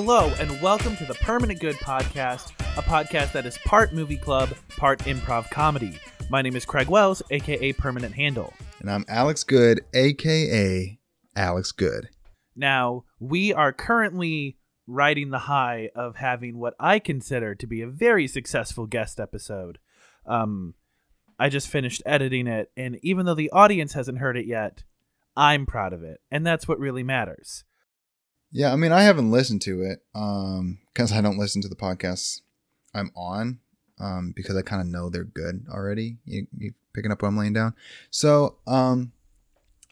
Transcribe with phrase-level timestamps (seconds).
[0.00, 4.50] Hello, and welcome to the Permanent Good Podcast, a podcast that is part movie club,
[4.76, 5.98] part improv comedy.
[6.30, 8.54] My name is Craig Wells, aka Permanent Handle.
[8.78, 11.00] And I'm Alex Good, aka
[11.34, 12.10] Alex Good.
[12.54, 17.88] Now, we are currently riding the high of having what I consider to be a
[17.88, 19.80] very successful guest episode.
[20.24, 20.74] Um,
[21.40, 24.84] I just finished editing it, and even though the audience hasn't heard it yet,
[25.36, 27.64] I'm proud of it, and that's what really matters.
[28.50, 31.76] Yeah, I mean, I haven't listened to it um because I don't listen to the
[31.76, 32.40] podcasts
[32.94, 33.60] I'm on
[33.98, 36.18] um because I kind of know they're good already.
[36.24, 37.74] You, you picking up what I'm laying down?
[38.10, 39.12] So um,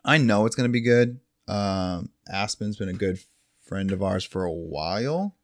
[0.04, 1.20] I know it's gonna be good.
[1.48, 3.20] Um, Aspen's been a good
[3.62, 5.36] friend of ours for a while.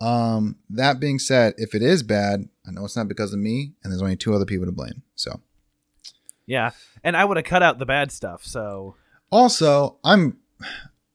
[0.00, 3.72] Um, that being said, if it is bad, I know it's not because of me,
[3.82, 5.02] and there's only two other people to blame.
[5.14, 5.40] So
[6.46, 6.70] Yeah,
[7.04, 8.44] and I would have cut out the bad stuff.
[8.44, 8.94] So
[9.30, 10.38] Also, I'm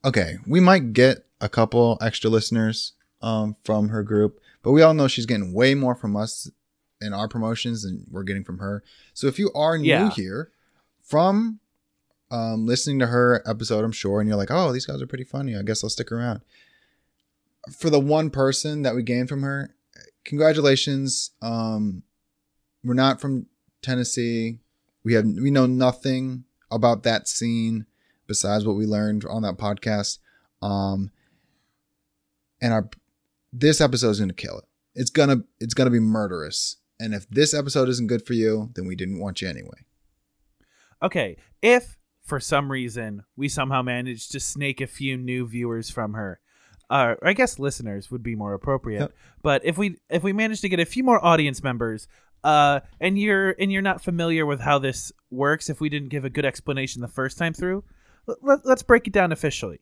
[0.06, 0.38] okay.
[0.48, 5.08] We might get a couple extra listeners um, from her group, but we all know
[5.08, 6.50] she's getting way more from us
[7.02, 8.84] in our promotions than we're getting from her.
[9.14, 10.10] So if you are new Yeah.
[10.12, 10.52] here
[11.04, 11.60] from
[12.30, 15.24] um, listening to her episode, I'm sure, and you're like, oh, these guys are pretty
[15.26, 15.56] funny.
[15.58, 16.42] I guess I'll stick around.
[17.76, 19.76] For the one person that we gained from her,
[20.26, 21.32] congratulations.
[21.42, 22.04] Um,
[22.84, 23.48] we're not from
[23.82, 24.60] Tennessee.
[25.04, 27.86] We have we know nothing about that scene
[28.32, 30.20] besides what we learned on that podcast.
[30.62, 31.12] Um,
[32.62, 32.90] and our
[33.52, 34.64] this episode is gonna kill it.
[34.96, 36.78] It's gonna it's gonna be murderous.
[36.98, 39.86] And if this episode isn't good for you, then we didn't want you anyway.
[41.04, 46.14] Okay, if for some reason we somehow managed to snake a few new viewers from
[46.14, 46.40] her,
[46.90, 49.02] uh, I guess listeners would be more appropriate.
[49.02, 49.14] Yep.
[49.44, 52.08] But if we if we manage to get a few more audience members,
[52.46, 56.24] uh, and you're and you're not familiar with how this works, if we didn't give
[56.24, 57.84] a good explanation the first time through,
[58.42, 59.80] let, let's break it down officially.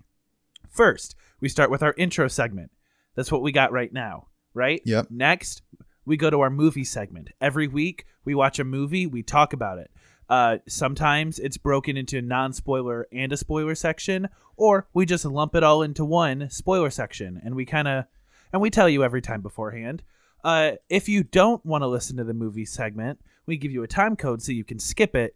[0.69, 2.71] First, we start with our intro segment.
[3.15, 4.81] That's what we got right now, right?
[4.85, 5.07] Yep.
[5.09, 5.61] Next,
[6.05, 7.29] we go to our movie segment.
[7.41, 9.91] Every week, we watch a movie, we talk about it.
[10.29, 15.25] Uh, sometimes it's broken into a non spoiler and a spoiler section, or we just
[15.25, 18.05] lump it all into one spoiler section, and we kind of
[18.53, 20.03] and we tell you every time beforehand.
[20.43, 23.87] Uh, if you don't want to listen to the movie segment, we give you a
[23.87, 25.35] time code so you can skip it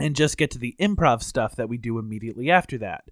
[0.00, 3.04] and just get to the improv stuff that we do immediately after that.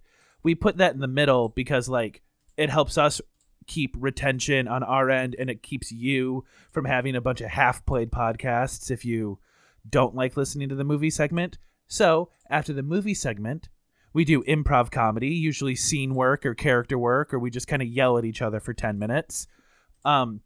[0.42, 2.22] We put that in the middle because like
[2.56, 3.20] it helps us
[3.66, 7.84] keep retention on our end and it keeps you from having a bunch of half
[7.86, 9.38] played podcasts if you
[9.88, 11.58] don't like listening to the movie segment.
[11.86, 13.68] So, after the movie segment,
[14.12, 17.88] we do improv comedy, usually scene work or character work, or we just kind of
[17.88, 19.46] yell at each other for 10 minutes.
[20.04, 20.40] Um,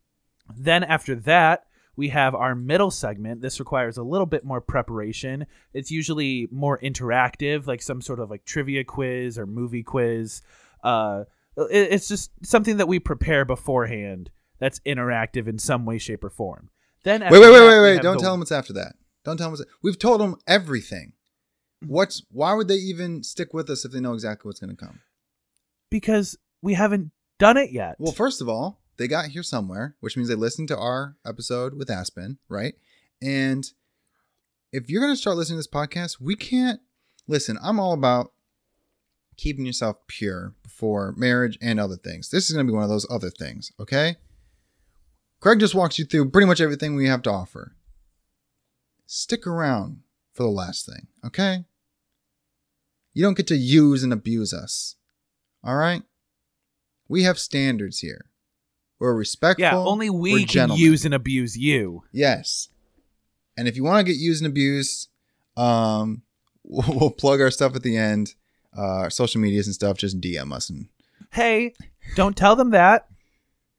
[0.54, 1.64] then, after that,
[1.96, 3.40] we have our middle segment.
[3.42, 5.46] This requires a little bit more preparation.
[5.74, 10.42] It's usually more interactive, like some sort of like trivia quiz or movie quiz.
[10.82, 11.24] Uh,
[11.56, 16.30] it- it's just something that we prepare beforehand that's interactive in some way, shape, or
[16.30, 16.70] form.
[17.04, 18.02] Then, Wait, wait, wait, wait, wait!
[18.02, 18.94] Don't the- tell them what's after that.
[19.24, 19.70] Don't tell them what's.
[19.82, 21.12] We've told them everything.
[21.84, 24.76] What's why would they even stick with us if they know exactly what's going to
[24.86, 25.00] come?
[25.90, 27.96] because we haven't done it yet.
[27.98, 31.74] Well, first of all, they got here somewhere, which means they listened to our episode
[31.74, 32.74] with Aspen, right?
[33.20, 33.64] And
[34.72, 36.80] if you're going to start listening to this podcast, we can't
[37.26, 37.58] listen.
[37.62, 38.32] I'm all about
[39.36, 42.30] keeping yourself pure before marriage and other things.
[42.30, 44.16] This is going to be one of those other things, okay?
[45.40, 47.74] Craig just walks you through pretty much everything we have to offer.
[49.06, 50.00] Stick around
[50.32, 51.64] for the last thing, okay?
[53.12, 54.96] You don't get to use and abuse us.
[55.64, 56.02] All right?
[57.08, 58.26] We have standards here.
[59.02, 59.62] We're respectful.
[59.64, 60.84] yeah, only we can gentlemen.
[60.84, 62.04] use and abuse you.
[62.12, 62.68] Yes.
[63.56, 65.08] And if you want to get used and abused,
[65.56, 66.22] um,
[66.62, 68.34] we'll, we'll plug our stuff at the end,
[68.78, 69.96] uh, our social medias and stuff.
[69.98, 70.86] Just DM us and
[71.32, 71.74] Hey,
[72.14, 73.08] don't tell them that.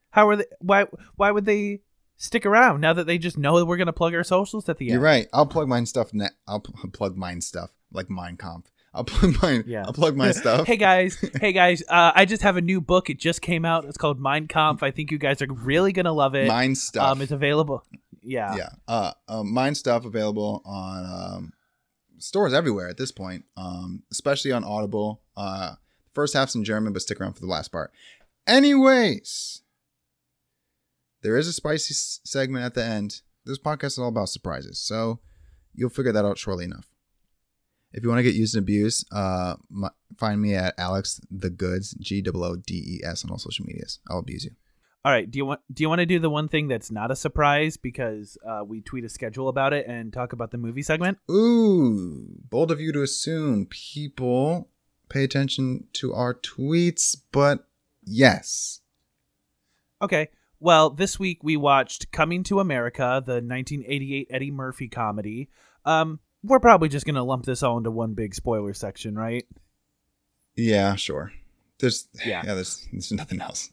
[0.10, 0.46] How are they?
[0.60, 0.88] Why?
[1.16, 1.80] Why would they
[2.18, 4.88] stick around now that they just know that we're gonna plug our socials at the
[4.88, 4.94] end?
[4.96, 5.28] you're right.
[5.32, 6.14] I'll plug mine stuff.
[6.14, 8.66] Ne- I'll pl- plug mine stuff like Mein Kampf.
[8.94, 9.64] I'll plug mine.
[9.66, 9.84] Yeah.
[9.86, 10.68] I'll plug my stuff.
[10.68, 13.10] hey guys, hey guys, uh, I just have a new book.
[13.10, 13.86] It just came out.
[13.86, 14.84] It's called Mein Kampf.
[14.84, 16.48] I think you guys are really gonna love it.
[16.48, 17.12] Mine stuff.
[17.12, 17.84] Um, it's available.
[18.22, 18.56] Yeah.
[18.56, 18.70] yeah.
[18.88, 21.54] Uh, um, mine stuff available on um,
[22.20, 25.22] stores everywhere at this point, um, especially on Audible.
[25.36, 25.74] Uh,
[26.14, 27.92] first half's in German, but stick around for the last part.
[28.48, 29.62] Anyways,
[31.22, 33.22] there is a spicy s- segment at the end.
[33.46, 35.20] This podcast is all about surprises, so
[35.74, 36.93] you'll figure that out shortly enough.
[37.94, 41.50] If you want to get used and abused, uh, my, find me at Alex the
[41.50, 44.00] Goods G O O D E S on all social medias.
[44.10, 44.52] I'll abuse you.
[45.06, 45.30] All right.
[45.30, 47.76] Do you want Do you want to do the one thing that's not a surprise
[47.78, 51.18] because uh, we tweet a schedule about it and talk about the movie segment?
[51.30, 54.70] Ooh, bold of you to assume people
[55.10, 57.68] pay attention to our tweets, but
[58.04, 58.80] yes.
[60.02, 60.30] Okay.
[60.60, 65.50] Well, this week we watched Coming to America, the 1988 Eddie Murphy comedy.
[65.84, 69.46] Um, we're probably just gonna lump this all into one big spoiler section, right?
[70.56, 71.32] Yeah, sure.
[71.80, 72.44] There's Yeah.
[72.46, 73.70] yeah, there's there's nothing else.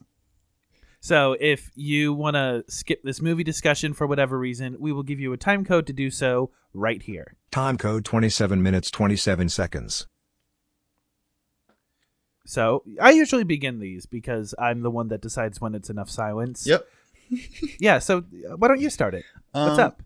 [1.03, 5.19] So if you want to skip this movie discussion for whatever reason, we will give
[5.19, 7.37] you a time code to do so right here.
[7.51, 10.07] Time code 27 minutes 27 seconds.
[12.47, 16.67] So I usually begin these because I'm the one that decides when it's enough silence.
[16.67, 16.87] Yep.
[17.79, 18.01] Yeah.
[18.01, 19.25] So uh, why don't you start it?
[19.53, 20.03] What's Um, up?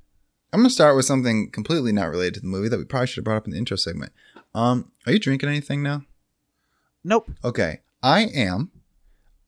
[0.55, 3.17] I'm gonna start with something completely not related to the movie that we probably should
[3.17, 4.13] have brought up in the intro segment.
[4.55, 6.05] Um, are you drinking anything now?
[7.03, 7.29] Nope.
[7.45, 8.71] Okay, I am.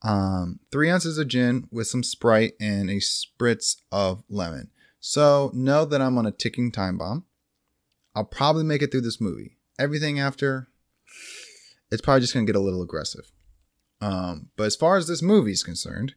[0.03, 4.73] Um, three ounces of gin with some Sprite and a spritz of lemon.
[4.99, 7.25] So know that I'm on a ticking time bomb.
[8.17, 9.59] I'll probably make it through this movie.
[9.79, 10.67] Everything after,
[11.93, 13.31] it's probably just gonna get a little aggressive.
[14.01, 16.17] Um, but as far as this movie is concerned,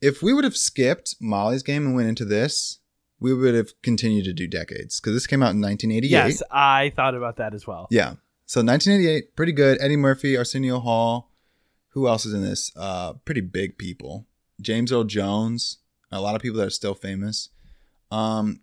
[0.00, 2.78] if we would have skipped Molly's game and went into this,
[3.20, 6.10] we would have continued to do decades because this came out in 1988.
[6.10, 7.86] Yes, I thought about that as well.
[7.90, 8.14] Yeah.
[8.46, 9.78] So 1988, pretty good.
[9.80, 11.30] Eddie Murphy, Arsenio Hall.
[11.90, 12.72] Who else is in this?
[12.76, 14.26] Uh, pretty big people.
[14.60, 15.78] James Earl Jones.
[16.10, 17.50] A lot of people that are still famous.
[18.10, 18.60] Um,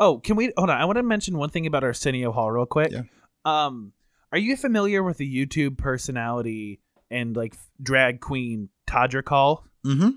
[0.00, 0.80] Oh, can we hold on?
[0.80, 2.90] I want to mention one thing about Arsenio Hall real quick.
[2.90, 3.02] Yeah.
[3.44, 3.92] Um,
[4.32, 9.66] are you familiar with the YouTube personality and like drag queen Todrick Hall?
[9.84, 10.10] mm-hmm.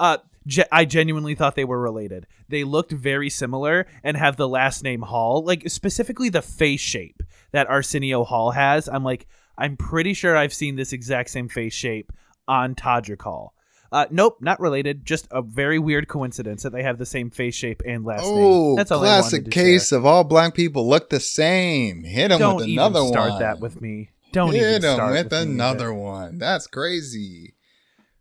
[0.00, 2.26] Uh, ge- I genuinely thought they were related.
[2.48, 7.22] They looked very similar and have the last name Hall, like specifically the face shape
[7.52, 8.88] that Arsenio Hall has.
[8.88, 9.26] I'm like,
[9.58, 12.12] I'm pretty sure I've seen this exact same face shape
[12.46, 13.54] on Todrick Hall.
[13.92, 15.06] Uh, nope, not related.
[15.06, 18.32] Just a very weird coincidence that they have the same face shape and last name.
[18.34, 19.98] Oh, That's all classic case share.
[20.00, 22.02] of all black people look the same.
[22.02, 23.40] Hit them Don't with even another start one.
[23.40, 24.10] that with me.
[24.32, 26.38] Don't Hit even start with, with another one.
[26.38, 27.54] That's crazy.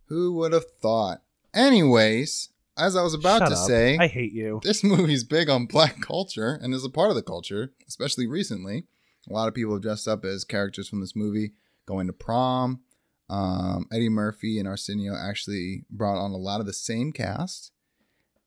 [0.06, 1.22] Who would have thought?
[1.56, 3.68] Anyways, as I was about Shut to up.
[3.68, 4.60] say, I hate you.
[4.64, 8.86] this movie's big on black culture and is a part of the culture, especially recently.
[9.30, 11.54] A lot of people have dressed up as characters from this movie,
[11.88, 12.82] going to prom.
[13.30, 17.72] Um, Eddie Murphy and Arsenio actually brought on a lot of the same cast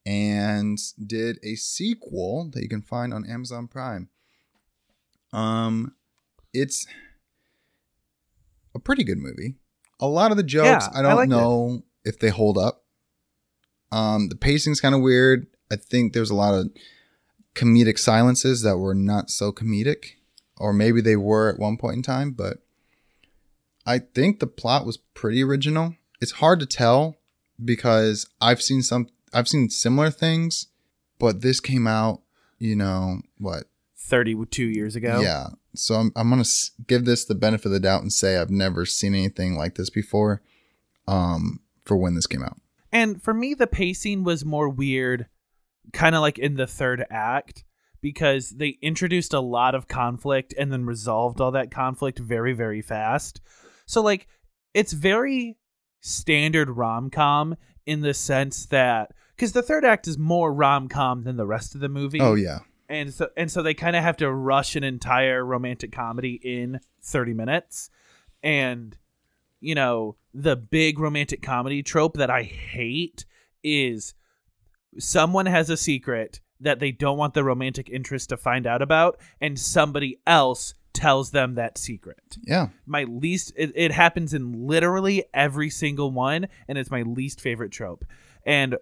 [0.06, 4.08] and did a sequel that you can find on Amazon Prime.
[5.32, 5.94] Um,
[6.54, 6.86] it's
[8.74, 9.56] a pretty good movie.
[10.00, 11.34] A lot of the jokes, Yeah, I I don't liked it.
[11.34, 12.84] know if they hold up.
[13.90, 15.46] Um, the pacing's kind of weird.
[15.70, 16.70] I think there's a lot of
[17.54, 20.12] comedic silences that were not so comedic,
[20.56, 22.58] or maybe they were at one point in time, but
[23.86, 25.94] I think the plot was pretty original.
[26.20, 27.16] It's hard to tell
[27.64, 30.66] because I've seen some I've seen similar things,
[31.18, 32.22] but this came out,
[32.58, 33.64] you know, what?
[33.96, 35.20] 32 years ago.
[35.20, 35.48] Yeah.
[35.74, 36.50] So I'm I'm going to
[36.86, 39.90] give this the benefit of the doubt and say I've never seen anything like this
[39.90, 40.42] before
[41.06, 42.58] um for when this came out.
[42.92, 45.26] And for me, the pacing was more weird,
[45.92, 47.64] kind of like in the third act,
[48.00, 52.80] because they introduced a lot of conflict and then resolved all that conflict very, very
[52.80, 53.40] fast.
[53.86, 54.28] So, like,
[54.74, 55.56] it's very
[56.00, 61.24] standard rom com in the sense that, because the third act is more rom com
[61.24, 62.20] than the rest of the movie.
[62.20, 62.60] Oh yeah.
[62.88, 66.80] and so and so they kind of have to rush an entire romantic comedy in
[67.02, 67.90] 30 minutes
[68.42, 68.96] and
[69.60, 73.24] you know the big romantic comedy trope that i hate
[73.64, 74.14] is
[74.98, 79.18] someone has a secret that they don't want the romantic interest to find out about
[79.40, 82.68] and somebody else tells them that secret Yeah.
[82.86, 87.70] my least it, it happens in literally every single one and it's my least favorite
[87.70, 88.04] trope
[88.44, 88.76] and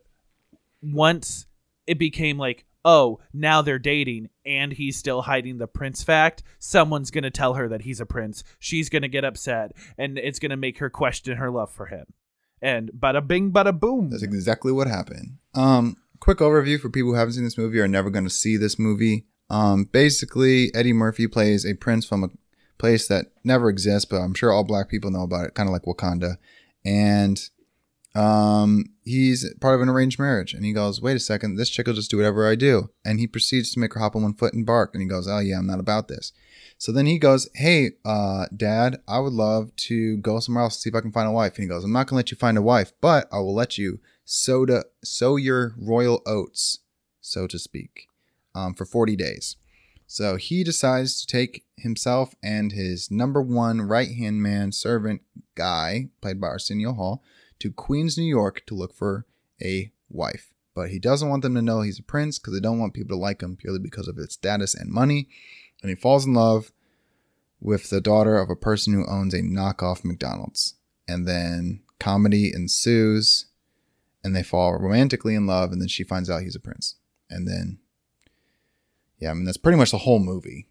[0.83, 1.47] once
[1.87, 7.11] it became like oh now they're dating and he's still hiding the prince fact someone's
[7.11, 10.79] gonna tell her that he's a prince she's gonna get upset and it's gonna make
[10.79, 12.07] her question her love for him
[12.63, 15.39] and bada bing bada boom That's exactly what happened.
[15.55, 18.31] Um, quick overview for people who haven't seen this movie or are never going to
[18.31, 19.27] see this movie.
[19.51, 22.31] Um, basically, Eddie Murphy plays a prince from a
[22.79, 25.73] place that never exists, but I'm sure all black people know about it, kind of
[25.73, 26.37] like Wakanda.
[26.85, 27.41] And
[28.17, 30.55] um, he's part of an arranged marriage.
[30.55, 32.91] And he goes, Wait a second, this chick will just do whatever I do.
[33.05, 34.95] And he proceeds to make her hop on one foot and bark.
[34.95, 36.33] And he goes, Oh, yeah, I'm not about this.
[36.79, 40.83] So then he goes, Hey, uh, dad, I would love to go somewhere else to
[40.83, 41.57] see if I can find a wife.
[41.57, 43.55] And he goes, I'm not going to let you find a wife, but I will
[43.55, 46.79] let you sow, to, sow your royal oats,
[47.21, 48.09] so to speak,
[48.55, 49.57] um, for 40 days.
[50.07, 55.23] So he decides to take himself and his number one right hand man servant
[55.57, 57.23] guy, played by Arsenio Hall,
[57.61, 59.27] to Queens, New York to look for
[59.63, 60.53] a wife.
[60.75, 63.17] But he doesn't want them to know he's a prince because they don't want people
[63.17, 65.29] to like him purely because of his status and money.
[65.83, 66.71] And he falls in love
[67.61, 70.75] with the daughter of a person who owns a knockoff McDonald's.
[71.09, 73.47] and then comedy ensues,
[74.23, 76.97] and they fall romantically in love, and then she finds out he's a prince,
[77.31, 77.79] and then
[79.19, 80.69] yeah, I mean that's pretty much the whole movie.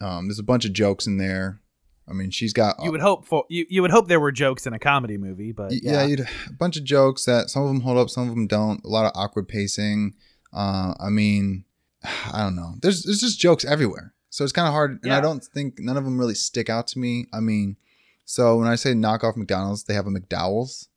[0.00, 1.60] Um, there's a bunch of jokes in there.
[2.08, 4.66] I mean, she's got You would hope for you, you would hope there were jokes
[4.66, 5.92] in a comedy movie, but yeah.
[5.92, 8.46] yeah, you'd, a bunch of jokes that some of them hold up, some of them
[8.46, 8.84] don't.
[8.84, 10.14] A lot of awkward pacing.
[10.52, 11.64] Uh, I mean,
[12.04, 12.74] I don't know.
[12.80, 15.00] There's there's just jokes everywhere, so it's kind of hard.
[15.02, 17.26] And I don't think none of them really stick out to me.
[17.32, 17.76] I mean,
[18.24, 20.88] so when I say knockoff McDonald's, they have a McDowell's.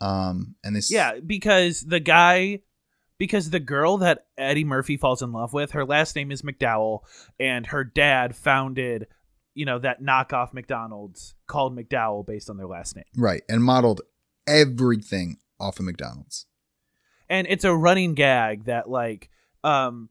[0.00, 2.60] Um, and this Yeah, because the guy,
[3.18, 7.00] because the girl that Eddie Murphy falls in love with, her last name is McDowell,
[7.38, 9.06] and her dad founded,
[9.54, 13.04] you know, that knockoff McDonald's called McDowell based on their last name.
[13.16, 14.00] right, and modeled
[14.46, 16.46] everything off of McDonald's.
[17.28, 19.30] And it's a running gag that like,
[19.64, 20.08] um,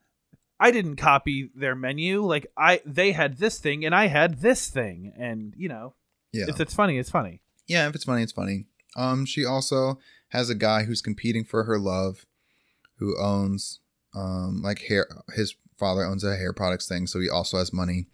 [0.59, 2.23] I didn't copy their menu.
[2.23, 5.95] Like I, they had this thing and I had this thing, and you know,
[6.31, 7.41] Yeah, if it's funny, it's funny.
[7.67, 8.65] Yeah, if it's funny, it's funny.
[8.95, 12.25] Um, she also has a guy who's competing for her love,
[12.97, 13.79] who owns
[14.15, 15.07] um like hair.
[15.35, 18.07] His father owns a hair products thing, so he also has money.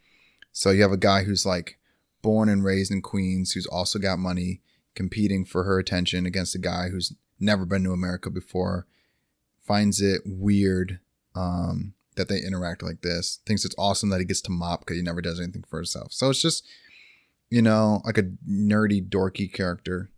[0.58, 1.78] So you have a guy who's like
[2.24, 4.62] born and raised in Queens, who's also got money,
[4.96, 8.88] competing for her attention against a guy who's never been to America before,
[9.62, 11.00] finds it weird
[11.36, 14.98] um that they interact like this, thinks it's awesome that he gets to mop because
[14.98, 16.12] he never does anything for himself.
[16.12, 16.66] So it's just
[17.52, 20.10] you know, like a nerdy, dorky character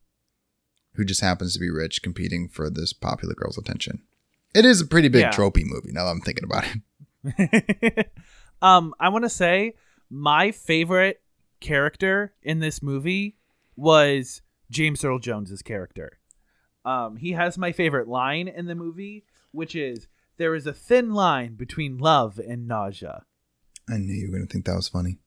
[0.93, 4.03] who just happens to be rich competing for this popular girl's attention.
[4.55, 5.31] It is a pretty big Yeah.
[5.31, 6.63] tropey movie now that I'm thinking about
[7.25, 8.12] it.
[8.62, 9.74] um, I want to say
[10.10, 11.22] my favorite
[11.60, 13.38] character in this movie
[13.75, 16.20] was James Earl Jones's character.
[16.86, 21.13] Um, he has my favorite line in the movie, which is there is a thin
[21.13, 23.24] line between love and nausea.
[23.89, 25.20] I knew you were going to think that was funny.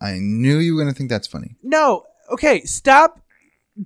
[0.00, 1.56] I knew you were going to think that's funny.
[1.62, 3.20] No, okay, stop.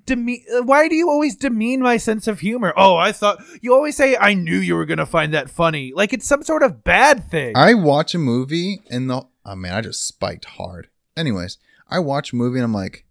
[0.05, 2.75] Deme- why do you always demean my sense of humor?
[2.77, 6.13] Oh, I thought you always say I knew you were gonna find that funny, like
[6.13, 7.57] it's some sort of bad thing.
[7.57, 10.89] I watch a movie and the oh man, I just spiked hard.
[11.17, 13.05] Anyways, I watch a movie and I'm like,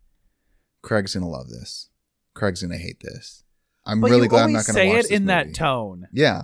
[0.81, 1.89] Craig's gonna love this.
[2.33, 3.43] Craig's gonna hate this.
[3.85, 6.07] I'm but really glad I'm not gonna say watch it in that tone.
[6.11, 6.43] Yeah.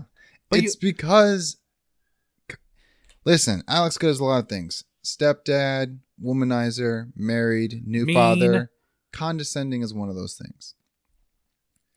[0.50, 1.58] But it's because
[3.26, 4.84] listen, Alex does a lot of things.
[5.04, 8.16] Stepdad, womanizer, married, new Mean.
[8.16, 8.72] father.
[9.12, 10.74] Condescending is one of those things.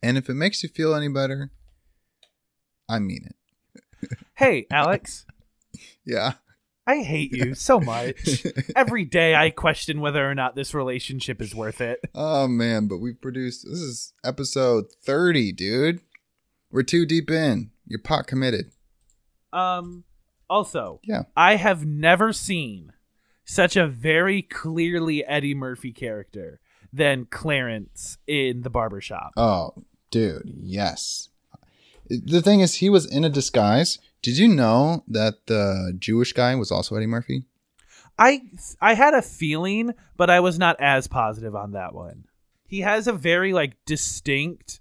[0.03, 1.50] And if it makes you feel any better,
[2.88, 4.11] I mean it.
[4.35, 5.25] Hey, Alex,
[6.05, 6.35] Yeah.
[6.87, 8.47] I hate you so much.
[8.76, 12.00] Every day I question whether or not this relationship is worth it.
[12.14, 16.00] oh man, but we've produced this is episode 30, dude.
[16.71, 17.71] We're too deep in.
[17.87, 18.71] You're pot committed.
[19.52, 20.05] Um
[20.49, 21.23] also, Yeah.
[21.37, 22.93] I have never seen
[23.45, 26.61] such a very clearly Eddie Murphy character
[26.93, 29.33] than Clarence in the barbershop.
[29.37, 29.75] Oh,
[30.12, 31.31] dude, yes.
[32.09, 33.99] The thing is, he was in a disguise.
[34.23, 37.44] Did you know that the Jewish guy was also Eddie Murphy?
[38.18, 38.42] I
[38.80, 42.25] I had a feeling, but I was not as positive on that one.
[42.66, 44.80] He has a very like distinct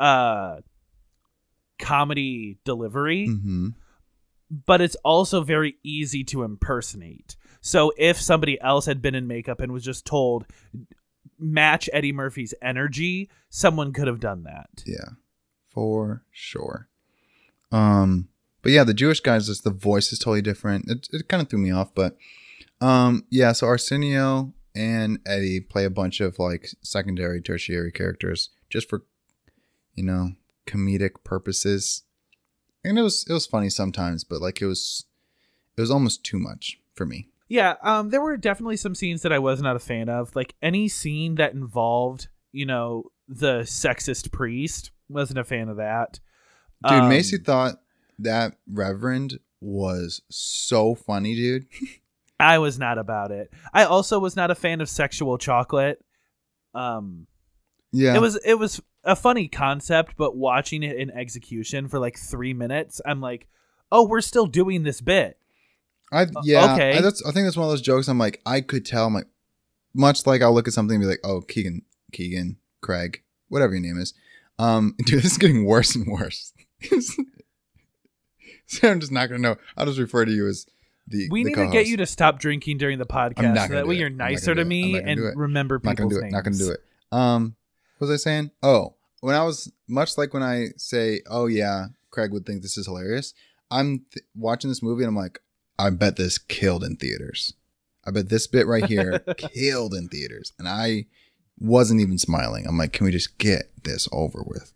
[0.00, 0.56] uh
[1.78, 3.68] comedy delivery, Mm-hmm.
[4.66, 7.36] but it's also very easy to impersonate.
[7.60, 10.46] So if somebody else had been in makeup and was just told
[11.38, 14.82] match Eddie Murphy's energy, someone could have done that.
[14.86, 15.10] Yeah,
[15.66, 16.88] for sure.
[17.72, 18.28] Um,
[18.66, 20.90] but yeah, the Jewish guys, just the voice is totally different.
[20.90, 22.16] It, it kind of threw me off, but
[22.80, 23.52] um, yeah.
[23.52, 29.04] So Arsenio and Eddie play a bunch of like secondary, tertiary characters just for
[29.94, 30.32] you know
[30.66, 32.02] comedic purposes,
[32.82, 35.04] and it was it was funny sometimes, but like it was
[35.76, 37.28] it was almost too much for me.
[37.46, 40.34] Yeah, um, there were definitely some scenes that I was not a fan of.
[40.34, 46.18] Like any scene that involved, you know, the sexist priest, wasn't a fan of that.
[46.82, 47.76] Dude, Um, Macy thought
[48.18, 51.66] that Reverend was so funny, dude.
[52.40, 53.50] I was not about it.
[53.72, 56.04] I also was not a fan of sexual chocolate.
[56.74, 57.26] Um,
[57.92, 62.18] Yeah, it was it was a funny concept, but watching it in execution for like
[62.18, 63.48] three minutes, I'm like,
[63.90, 65.38] oh, we're still doing this bit.
[66.12, 66.74] I yeah.
[66.74, 66.98] okay.
[66.98, 68.08] I, that's I think that's one of those jokes.
[68.08, 69.06] I'm like, I could tell.
[69.06, 69.28] I'm like,
[69.94, 71.82] much like I'll look at something and be like, oh, Keegan,
[72.12, 74.12] Keegan, Craig, whatever your name is.
[74.58, 76.52] Um, dude, this is getting worse and worse.
[78.66, 79.56] so I'm just not gonna know.
[79.76, 80.66] I'll just refer to you as
[81.06, 81.28] the.
[81.30, 83.96] We the need to get you to stop drinking during the podcast, so that way
[83.96, 84.62] you're nicer to do it.
[84.62, 86.32] I'm me not and remember not people's gonna do it.
[86.32, 86.80] Not gonna do it.
[87.12, 87.56] Um,
[87.98, 88.50] what was I saying?
[88.62, 92.76] Oh, when I was much like when I say, "Oh yeah," Craig would think this
[92.76, 93.34] is hilarious.
[93.70, 95.40] I'm th- watching this movie and I'm like,
[95.78, 97.54] I bet this killed in theaters.
[98.04, 101.06] I bet this bit right here killed in theaters, and I
[101.58, 102.66] wasn't even smiling.
[102.66, 104.72] I'm like, can we just get this over with?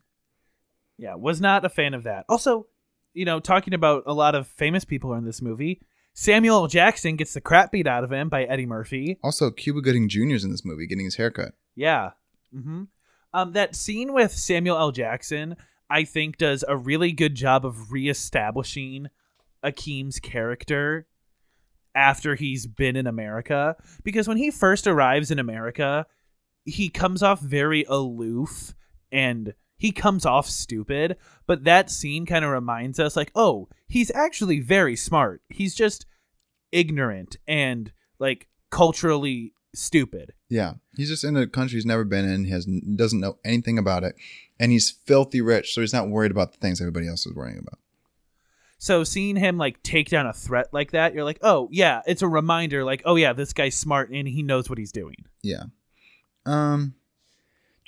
[0.99, 2.25] Yeah, was not a fan of that.
[2.28, 2.66] Also,
[3.14, 5.81] you know, talking about a lot of famous people in this movie,
[6.14, 6.67] Samuel L.
[6.67, 9.19] Jackson gets the crap beat out of him by Eddie Murphy.
[9.23, 10.35] Also, Cuba Gooding Jr.
[10.35, 11.52] is in this movie getting his haircut.
[11.75, 12.11] Yeah.
[12.52, 12.85] hmm
[13.33, 14.93] Um, that scene with Samuel L.
[14.93, 15.57] Jackson,
[15.88, 19.07] I think, does a really good job of reestablishing
[19.64, 21.07] Akeem's character
[21.95, 23.76] after he's been in America.
[24.05, 26.07] Because when he first arrives in America,
[26.64, 28.75] he comes off very aloof
[29.12, 31.17] and he comes off stupid.
[31.47, 35.41] But that scene kind of reminds us, like, oh, he's actually very smart.
[35.49, 36.05] He's just
[36.71, 40.35] ignorant and like culturally stupid.
[40.51, 42.45] Yeah, he's just in a country he's never been in.
[42.45, 44.17] He has doesn't know anything about it,
[44.59, 47.59] and he's filthy rich, so he's not worried about the things everybody else is worrying
[47.59, 47.79] about.
[48.77, 52.23] So seeing him like take down a threat like that, you're like, oh yeah, it's
[52.23, 52.85] a reminder.
[52.85, 55.17] Like, oh yeah, this guy's smart and he knows what he's doing.
[55.43, 55.65] Yeah.
[56.45, 56.95] Um,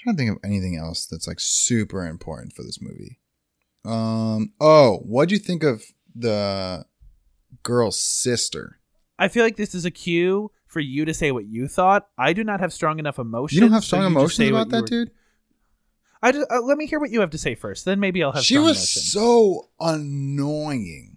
[0.03, 3.19] trying to think of anything else that's like super important for this movie.
[3.85, 4.53] Um.
[4.61, 5.83] Oh, what'd you think of
[6.15, 6.85] the
[7.63, 8.79] girl's sister?
[9.19, 12.09] I feel like this is a cue for you to say what you thought.
[12.17, 13.55] I do not have strong enough emotions.
[13.55, 15.11] You don't have strong just emotions about that, were- dude.
[16.25, 17.85] I just uh, let me hear what you have to say first.
[17.85, 18.45] Then maybe I'll have.
[18.45, 19.13] she was emotions.
[19.13, 21.17] so annoying.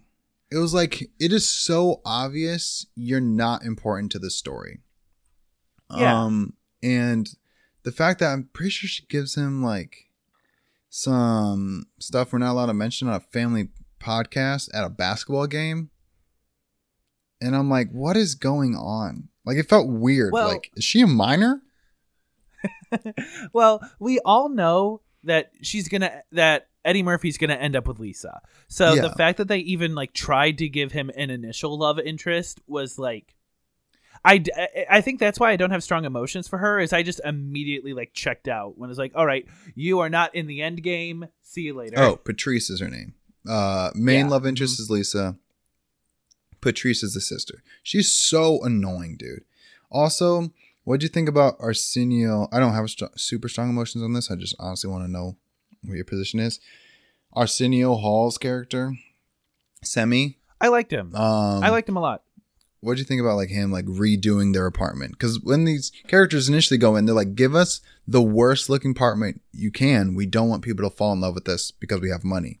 [0.50, 4.80] It was like it is so obvious you're not important to the story.
[5.96, 6.24] Yeah.
[6.24, 7.28] Um and
[7.86, 10.10] the fact that I'm pretty sure she gives him like
[10.90, 13.68] some stuff we're not allowed to mention on a family
[14.00, 15.90] podcast at a basketball game.
[17.40, 19.28] And I'm like, what is going on?
[19.44, 20.32] Like it felt weird.
[20.32, 21.62] Well- like, is she a minor?
[23.52, 28.40] well, we all know that she's gonna that Eddie Murphy's gonna end up with Lisa.
[28.66, 29.02] So Yeah.
[29.02, 32.98] the fact that they even like tried to give him an initial love interest was
[32.98, 33.35] like.
[34.26, 34.42] I,
[34.90, 37.92] I- think that's why I don't have strong emotions for her is I just immediately
[37.94, 41.28] like checked out when it's like all right you are not in the end game
[41.42, 43.14] see you later Oh, Patrice is her name.
[43.48, 44.30] Uh, main Yeah.
[44.32, 45.36] love interest is Lisa.
[46.60, 47.62] Patrice is the sister.
[47.82, 49.44] She's so annoying, dude.
[49.90, 50.50] Also,
[50.84, 52.48] what'd you think about Arsenio?
[52.50, 54.30] I don't have str- super strong emotions on this.
[54.30, 55.36] I just honestly want to know
[55.84, 56.58] what your position is.
[57.34, 58.94] Arsenio Hall's character,
[59.84, 60.38] Semi.
[60.60, 62.22] I liked him Um, I liked him a lot
[62.86, 65.12] What'd you think about like him like redoing their apartment?
[65.12, 69.42] Because when these characters initially go in, they're like, "Give us the worst looking apartment
[69.52, 70.14] you can.
[70.14, 72.60] We don't want people to fall in love with this because we have money."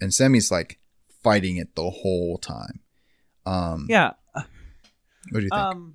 [0.00, 0.78] And Semi's like
[1.22, 2.80] fighting it the whole time.
[3.44, 5.52] Um, yeah What do you think?
[5.52, 5.94] Um,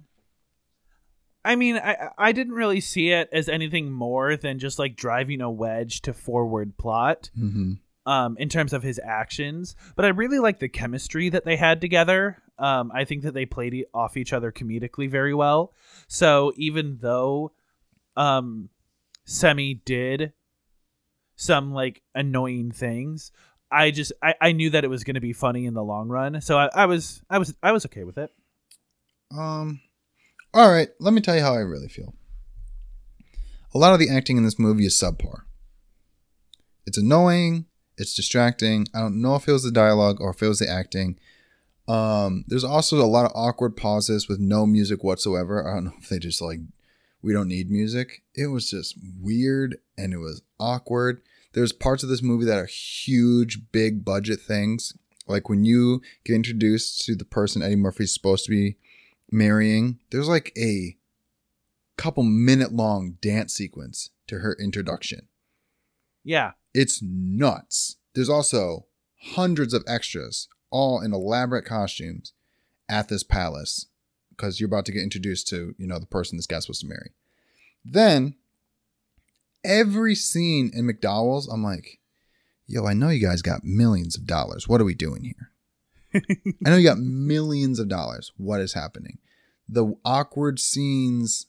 [1.44, 5.42] I mean, I I didn't really see it as anything more than just like driving
[5.42, 7.32] a wedge to forward plot.
[7.36, 7.74] hmm
[8.06, 11.82] Um, in terms of his actions, but I really like the chemistry that they had
[11.82, 12.42] together.
[12.62, 15.74] Um, I think that they played off each other comedically very well.
[16.08, 17.54] So even though,
[18.16, 18.70] um,
[19.26, 20.34] Semi did
[21.36, 23.32] some like annoying things,
[23.72, 26.08] I just I, I knew that it was going to be funny in the long
[26.08, 26.40] run.
[26.40, 28.32] So I, I was I was I was okay with it.
[29.36, 29.82] Um,
[30.54, 30.90] all right.
[31.00, 32.14] Let me tell you how I really feel.
[33.74, 35.44] A lot of the acting in this movie is subpar.
[36.86, 37.66] It's annoying.
[37.98, 38.88] It's distracting.
[38.94, 41.18] I don't know if it was the dialogue or if it was the acting.
[41.88, 45.68] Um, there's also a lot of awkward pauses with no music whatsoever.
[45.68, 46.60] I don't know if they just like
[47.22, 48.24] we don't need music.
[48.34, 51.22] It was just weird and it was awkward.
[51.54, 54.94] There's parts of this movie that are huge, big budget things.
[55.28, 58.78] Like when you get introduced to the person Eddie Murphy's supposed to be
[59.32, 60.98] marrying, there's like a
[61.98, 65.28] couple minute long dance sequence to her introduction.
[66.24, 66.52] Yeah.
[66.74, 67.98] It's nuts.
[68.14, 68.86] There's also
[69.34, 72.34] hundreds of extras, all in elaborate costumes,
[72.92, 73.88] at this palace
[74.30, 76.88] because you're about to get introduced to, you know, the person this guy's supposed to
[76.88, 77.12] marry.
[77.86, 78.36] Then
[79.64, 82.00] every scene in McDowell's, I'm like,
[82.68, 84.68] yo, I know you guys got millions of dollars.
[84.68, 85.52] What are we doing here?
[86.66, 88.32] I know you got millions of dollars.
[88.36, 89.20] What is happening?
[89.70, 91.46] The awkward scenes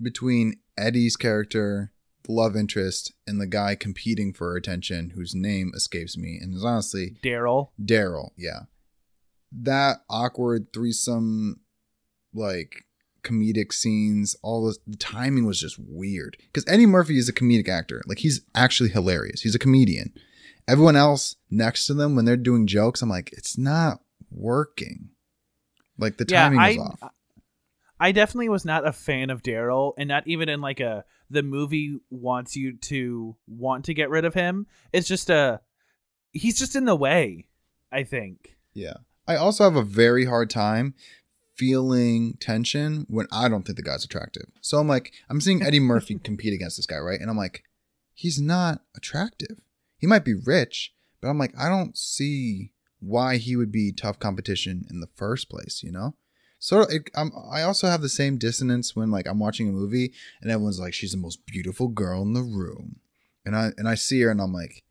[0.00, 1.92] between Eddie's character,
[2.28, 6.54] the love interest, and the guy competing for her attention, whose name escapes me, and
[6.54, 7.70] is honestly Daryl.
[7.82, 8.30] Daryl.
[8.36, 8.60] Yeah,
[9.50, 11.60] that awkward threesome,
[12.32, 12.84] like
[13.22, 14.36] comedic scenes.
[14.42, 18.02] All the timing was just weird because Eddie Murphy is a comedic actor.
[18.06, 19.40] Like he's actually hilarious.
[19.40, 20.12] He's a comedian.
[20.68, 25.08] Everyone else next to them when they're doing jokes, I'm like, it's not working.
[25.98, 27.10] Like the timing I, was off.
[28.00, 31.42] I definitely was not a fan of Daryl, and not even in like a the
[31.42, 34.66] movie wants you to want to get rid of him.
[34.92, 35.60] It's just a
[36.32, 37.48] he's just in the way.
[37.90, 38.56] I think.
[38.74, 38.98] Yeah.
[39.26, 40.94] I also have a very hard time
[41.56, 44.46] feeling tension when I don't think the guy's attractive.
[44.60, 47.20] So I'm like, I'm seeing Eddie Murphy compete against this guy, right?
[47.20, 47.64] And I'm like,
[48.14, 49.60] he's not attractive.
[49.98, 54.18] He might be rich, but I'm like, I don't see why he would be tough
[54.18, 56.14] competition in the first place, you know?
[56.58, 60.12] So it, I'm, I also have the same dissonance when like I'm watching a movie
[60.42, 62.96] and everyone's like, she's the most beautiful girl in the room,
[63.44, 64.82] and I and I see her and I'm like,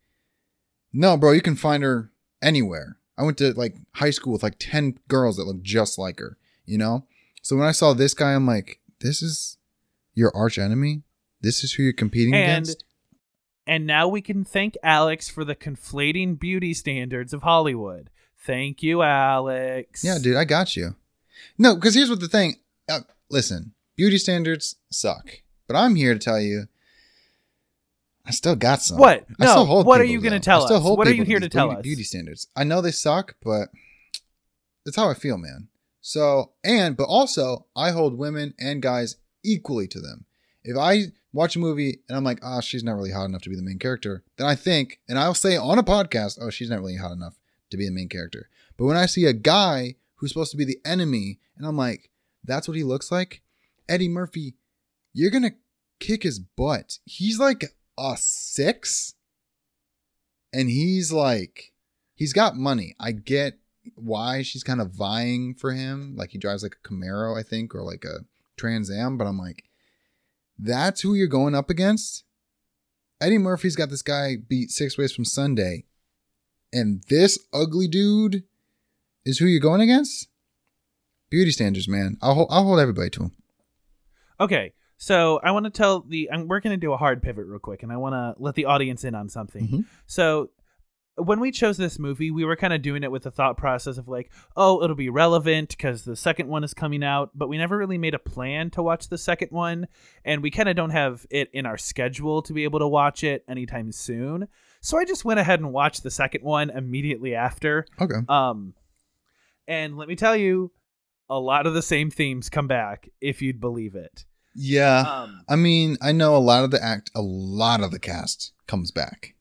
[0.92, 2.10] no, bro, you can find her
[2.42, 2.96] anywhere.
[3.18, 6.38] I went to like high school with like ten girls that look just like her,
[6.64, 7.04] you know.
[7.42, 9.58] So when I saw this guy, I'm like, this is
[10.14, 11.02] your arch enemy.
[11.40, 12.84] This is who you're competing And against.
[13.66, 18.10] and now we can thank Alex for the conflating beauty standards of Hollywood.
[18.40, 20.02] Thank you, Alex.
[20.02, 20.96] Yeah, dude, I got you.
[21.56, 22.56] No, because here's what the thing.
[22.88, 25.28] Uh, listen, beauty standards suck,
[25.66, 26.66] but I'm here to tell you,
[28.26, 28.98] I still got some.
[28.98, 29.26] What?
[29.40, 30.96] I No, still hold what are you gonna tell still us?
[30.96, 31.82] What are you here to tell beauty, us?
[31.82, 32.46] Beauty standards.
[32.54, 33.68] I know they suck, but
[34.84, 35.68] that's how I feel, man.
[36.00, 40.24] So, and but also, I hold women and guys equally to them.
[40.62, 43.50] If I watch a movie and I'm like, ah, she's not really hot enough to
[43.50, 46.70] be the main character, then I think, and I'll say on a podcast, oh, she's
[46.70, 47.38] not really hot enough
[47.70, 48.48] to be the main character.
[48.76, 52.10] But when I see a guy who's supposed to be the enemy, and I'm like,
[52.44, 53.42] that's what he looks like,
[53.88, 54.54] Eddie Murphy,
[55.12, 55.54] you're gonna
[55.98, 56.98] kick his butt.
[57.04, 57.64] He's like
[57.98, 59.14] a six,
[60.52, 61.72] and he's like,
[62.14, 62.94] he's got money.
[63.00, 63.58] I get
[63.94, 66.14] why she's kind of vying for him.
[66.16, 68.24] Like he drives like a Camaro, I think, or like a
[68.56, 69.16] Trans Am.
[69.16, 69.64] But I'm like,
[70.58, 72.24] that's who you're going up against.
[73.20, 75.84] Eddie Murphy's got this guy beat six ways from Sunday,
[76.72, 78.44] and this ugly dude
[79.28, 80.28] is who you're going against.
[81.30, 82.16] Beauty standards, man.
[82.22, 83.32] I'll hold, I'll hold everybody to him.
[84.40, 86.30] Okay, so I want to tell the.
[86.32, 88.54] I'm, we're going to do a hard pivot real quick, and I want to let
[88.54, 89.68] the audience in on something.
[89.68, 89.84] Mhm.
[90.06, 90.50] So,
[91.16, 93.98] when we chose this movie, we were kind of doing it with the thought process
[93.98, 97.58] of like, oh, it'll be relevant because the second one is coming out, but we
[97.58, 99.88] never really made a plan to watch the second one,
[100.24, 103.24] and we kind of don't have it in our schedule to be able to watch
[103.24, 104.46] it anytime soon.
[104.80, 107.84] So I just went ahead and watched the second one immediately after.
[108.00, 108.20] Okay.
[108.28, 108.74] Um,
[109.68, 110.72] and let me tell you,
[111.30, 114.24] a lot of the same themes come back if you'd believe it.
[114.54, 115.00] Yeah.
[115.00, 118.52] Um, I mean, I know a lot of the act, a lot of the cast
[118.66, 119.34] comes back.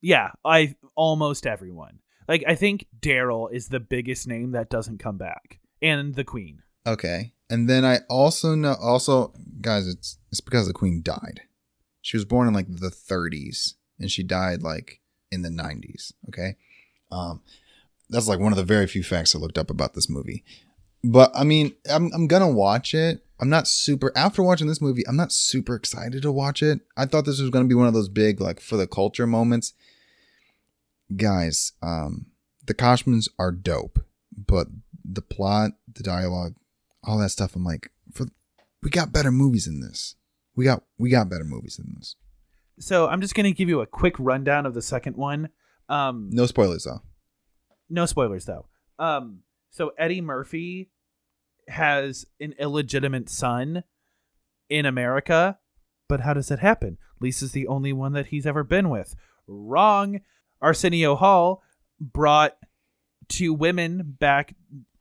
[0.00, 1.98] yeah, I almost everyone.
[2.28, 6.62] Like I think Daryl is the biggest name that doesn't come back, and the Queen.
[6.86, 7.32] Okay.
[7.48, 11.40] And then I also know, also, guys, it's it's because the queen died.
[12.00, 15.00] She was born in like the 30s, and she died like
[15.32, 16.12] in the 90s.
[16.28, 16.56] Okay.
[17.10, 17.42] Um,
[18.10, 20.44] that's like one of the very few facts I looked up about this movie.
[21.02, 23.24] But I mean, I'm I'm gonna watch it.
[23.40, 25.02] I'm not super after watching this movie.
[25.08, 26.80] I'm not super excited to watch it.
[26.96, 29.72] I thought this was gonna be one of those big like for the culture moments.
[31.16, 32.26] Guys, um,
[32.66, 33.98] the costumes are dope,
[34.36, 34.68] but
[35.04, 36.54] the plot, the dialogue,
[37.02, 37.56] all that stuff.
[37.56, 38.26] I'm like, for
[38.82, 40.16] we got better movies than this.
[40.54, 42.16] We got we got better movies than this.
[42.78, 45.48] So I'm just gonna give you a quick rundown of the second one.
[45.88, 47.02] Um, No spoilers though.
[47.90, 48.66] No spoilers though.
[48.98, 50.90] Um, so Eddie Murphy
[51.68, 53.84] has an illegitimate son
[54.68, 55.58] in America,
[56.08, 56.98] but how does that happen?
[57.20, 59.14] Lisa's the only one that he's ever been with.
[59.46, 60.20] Wrong.
[60.62, 61.62] Arsenio Hall
[62.00, 62.56] brought
[63.28, 64.54] two women back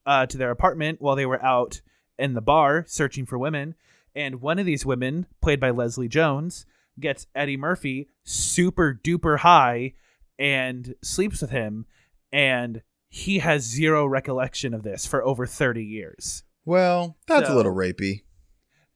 [0.06, 1.82] uh, to their apartment while they were out
[2.18, 3.76] in the bar searching for women,
[4.16, 6.66] and one of these women, played by Leslie Jones,
[7.00, 9.94] gets Eddie Murphy super duper high
[10.38, 11.86] and sleeps with him
[12.32, 16.44] and he has zero recollection of this for over 30 years.
[16.66, 18.24] Well, that's So- a little rapey.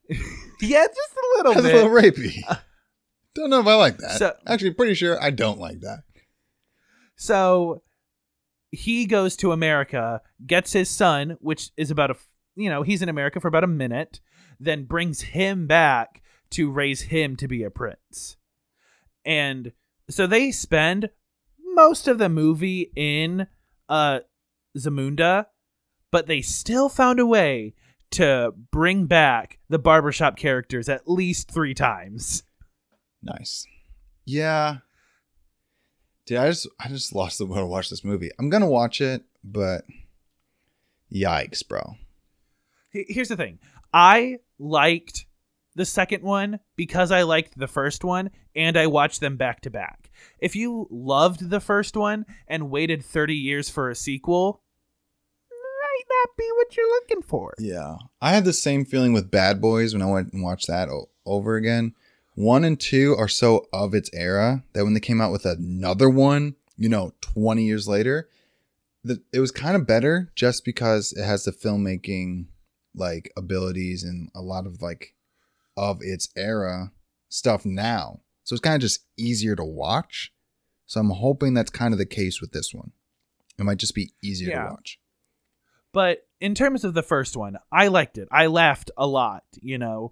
[0.61, 2.41] Yeah, just a little That's a little rapey.
[2.47, 2.55] Uh,
[3.35, 4.17] don't know if I like that.
[4.17, 6.03] So- Actually, pretty sure I don't like that.
[7.15, 7.83] So
[8.71, 12.15] he goes to America, gets his son, which is about a,
[12.55, 14.19] you know, he's in America for about a minute,
[14.59, 18.37] then brings him back to raise him to be a prince.
[19.25, 19.71] And
[20.09, 21.09] so they spend
[21.73, 23.47] most of the movie in
[23.89, 24.19] uh
[24.77, 25.47] Zamunda,
[26.11, 27.73] but they still found a way
[28.11, 32.43] to bring back the barbershop characters at least 3 times.
[33.21, 33.65] Nice.
[34.25, 34.77] Yeah.
[36.25, 38.29] Dude, I just I just lost the will to watch this movie.
[38.39, 39.83] I'm gonna watch it, but
[41.13, 41.95] yikes, bro.
[42.91, 43.59] Here's the thing.
[43.91, 45.25] I liked
[45.75, 49.69] the second one because I liked the first one and I watched them back to
[49.69, 50.11] back.
[50.39, 54.61] If you loved the first one and waited 30 years for a sequel,
[55.49, 57.53] might not be what you're looking for.
[57.59, 57.97] Yeah.
[58.21, 61.09] I had the same feeling with Bad Boys when I went and watched that o-
[61.25, 61.93] over again.
[62.35, 66.09] One and two are so of its era that when they came out with another
[66.09, 68.27] one, you know, 20 years later,
[69.03, 72.47] the, it was kind of better just because it has the filmmaking
[72.95, 75.13] like abilities and a lot of like
[75.77, 76.91] of its era
[77.29, 78.21] stuff now.
[78.43, 80.33] So it's kind of just easier to watch.
[80.85, 82.91] So I'm hoping that's kind of the case with this one.
[83.57, 84.63] It might just be easier Yeah.
[84.65, 84.99] to watch.
[85.91, 88.27] But in terms of the first one, I liked it.
[88.31, 90.11] I laughed a lot, you know.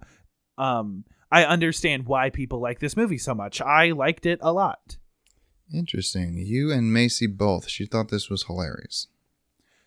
[0.58, 3.62] Um I understand why people like this movie so much.
[3.62, 4.98] I liked it a lot.
[5.74, 6.38] Interesting.
[6.38, 7.70] You and Macy both.
[7.70, 9.08] She thought this was hilarious.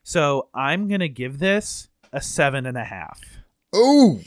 [0.03, 3.21] So I'm gonna give this a seven and a half.
[3.73, 4.21] Oh,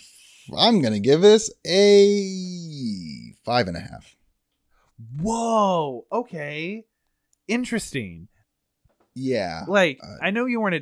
[0.55, 4.15] I'm gonna give this a five and a half.
[5.19, 6.05] Whoa.
[6.11, 6.85] Okay.
[7.47, 8.27] Interesting.
[9.15, 10.75] Yeah, Like Uh, I know you weren't.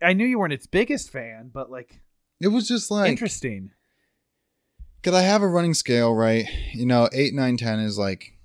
[0.00, 2.00] A, I knew you weren't its biggest fan, but like,
[2.40, 3.72] it was just like interesting.
[5.02, 6.46] Cause I have a running scale, right?
[6.72, 8.38] You know, eight, nine, ten is like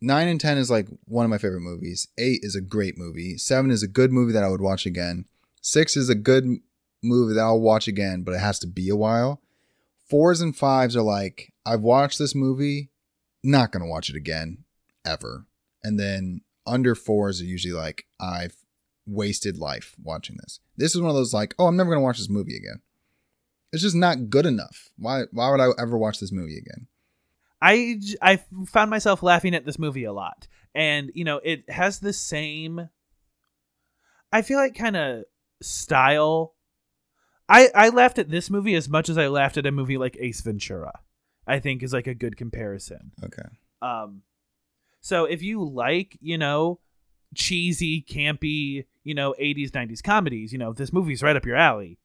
[0.00, 2.08] nine and ten is like one of my favorite movies.
[2.18, 3.36] Eight is a great movie.
[3.38, 5.26] Seven is a good movie that I would watch again.
[5.60, 6.44] Six is a good
[7.02, 9.40] movie that I'll watch again, but it has to be a while.
[10.08, 12.90] Fours and fives are like I've watched this movie,
[13.42, 14.64] not gonna watch it again,
[15.04, 15.46] ever.
[15.82, 18.56] And then under fours are usually like I've
[19.06, 20.60] wasted life watching this.
[20.76, 22.80] This is one of those like, oh, I'm never gonna watch this movie again.
[23.72, 24.90] It's just not good enough.
[24.96, 26.86] Why why would I ever watch this movie again?
[27.60, 31.98] I I found myself laughing at this movie a lot, and you know it has
[31.98, 32.88] the same.
[34.32, 35.24] I feel like kind of
[35.62, 36.54] style.
[37.48, 40.16] I I laughed at this movie as much as I laughed at a movie like
[40.20, 41.00] Ace Ventura.
[41.46, 43.12] I think is like a good comparison.
[43.22, 43.48] Okay.
[43.82, 44.22] Um,
[45.00, 46.80] so if you like, you know,
[47.34, 51.98] cheesy, campy, you know, 80s, 90s comedies, you know, this movie's right up your alley.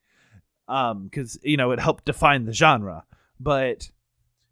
[0.68, 3.06] Um, because you know it helped define the genre.
[3.40, 3.90] But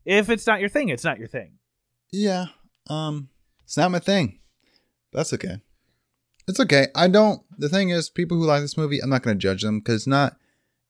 [0.06, 1.60] if it's not your thing, it's not your thing.
[2.12, 2.48] Yeah.
[2.90, 3.30] Um
[3.64, 4.40] it's not my thing.
[5.14, 5.58] That's okay.
[6.48, 6.88] It's okay.
[6.96, 9.80] I don't the thing is people who like this movie, I'm not gonna judge them
[9.80, 10.38] because it's not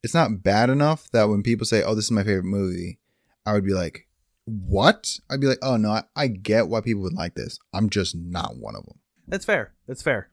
[0.04, 3.00] it's not bad enough that when people say, Oh, this is my favorite movie,
[3.46, 4.08] I would be like,
[4.46, 5.20] What?
[5.30, 7.60] I'd be like, Oh no, I, I get why people would like this.
[7.74, 9.00] I'm just not one of them.
[9.28, 9.74] That's fair.
[9.88, 10.30] That's fair.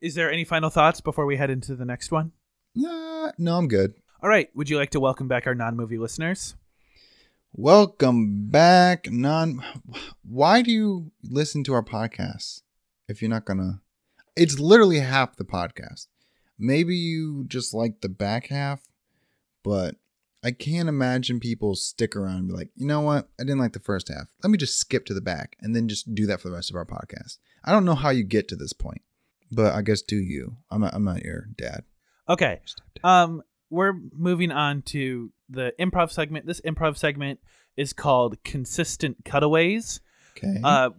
[0.00, 2.32] Is there any final thoughts before we head into the next one?
[2.74, 3.94] Nah, no, I'm good.
[4.22, 4.50] All right.
[4.54, 6.56] Would you like to welcome back our non-movie listeners?
[7.56, 9.08] Welcome back.
[9.10, 9.62] Non
[10.24, 12.62] why do you listen to our podcast
[13.08, 13.80] if you're not gonna
[14.34, 16.08] it's literally half the podcast.
[16.58, 18.80] Maybe you just like the back half,
[19.62, 19.96] but
[20.44, 23.28] I can't imagine people stick around and be like, you know what?
[23.40, 24.28] I didn't like the first half.
[24.42, 26.70] Let me just skip to the back and then just do that for the rest
[26.70, 27.38] of our podcast.
[27.64, 29.00] I don't know how you get to this point,
[29.50, 30.58] but I guess do you.
[30.70, 31.84] I'm not, I'm not your dad.
[32.28, 32.60] Okay.
[33.02, 36.46] Um, we're moving on to the improv segment.
[36.46, 37.40] This improv segment
[37.76, 40.00] is called Consistent Cutaways.
[40.36, 40.60] Okay.
[40.62, 40.90] Uh,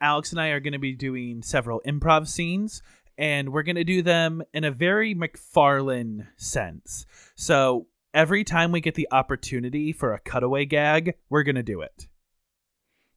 [0.00, 2.82] Alex and I are going to be doing several improv scenes,
[3.22, 7.06] and we're going to do them in a very MacFarlane sense.
[7.36, 11.82] So every time we get the opportunity for a cutaway gag, we're going to do
[11.82, 12.08] it.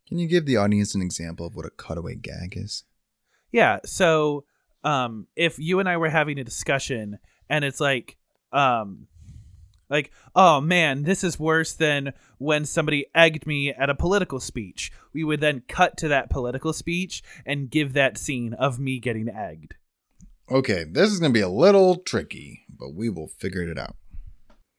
[0.08, 2.84] Can you give the audience an example of what a cutaway gag is?
[3.52, 3.80] Yeah.
[3.84, 4.46] So,
[4.84, 7.18] um, if you and I were having a discussion
[7.50, 8.16] and it's like,
[8.52, 9.08] um,
[9.90, 14.92] like, oh man, this is worse than when somebody egged me at a political speech.
[15.14, 19.30] We would then cut to that political speech and give that scene of me getting
[19.30, 19.74] egged.
[20.50, 23.96] Okay, this is going to be a little tricky, but we will figure it out.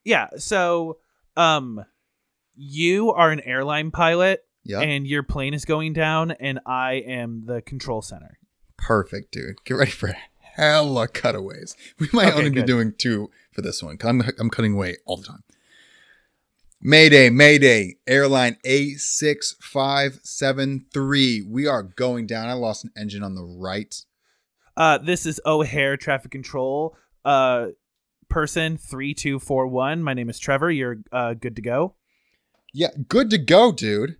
[0.05, 0.29] Yeah.
[0.37, 0.98] So,
[1.37, 1.85] um,
[2.55, 4.81] you are an airline pilot Yeah.
[4.81, 8.38] and your plane is going down, and I am the control center.
[8.79, 9.57] Perfect, dude.
[9.64, 10.14] Get ready for
[10.57, 11.74] hella cutaways.
[11.98, 13.98] We might Okay, only be doing two for this one.
[13.98, 15.42] 'cause I'm, I'm cutting away all the time.
[16.81, 21.42] Mayday, Mayday, airline A6573.
[21.48, 22.48] We are going down.
[22.48, 23.92] I lost an engine on the right.
[24.77, 26.97] Uh, this is O'Hare Traffic Control.
[27.25, 27.69] Uh,
[28.29, 30.03] person three two four one.
[30.03, 30.71] My name is Trevor.
[30.71, 31.95] You're uh good to go.
[32.73, 34.17] Yeah, good to go, dude.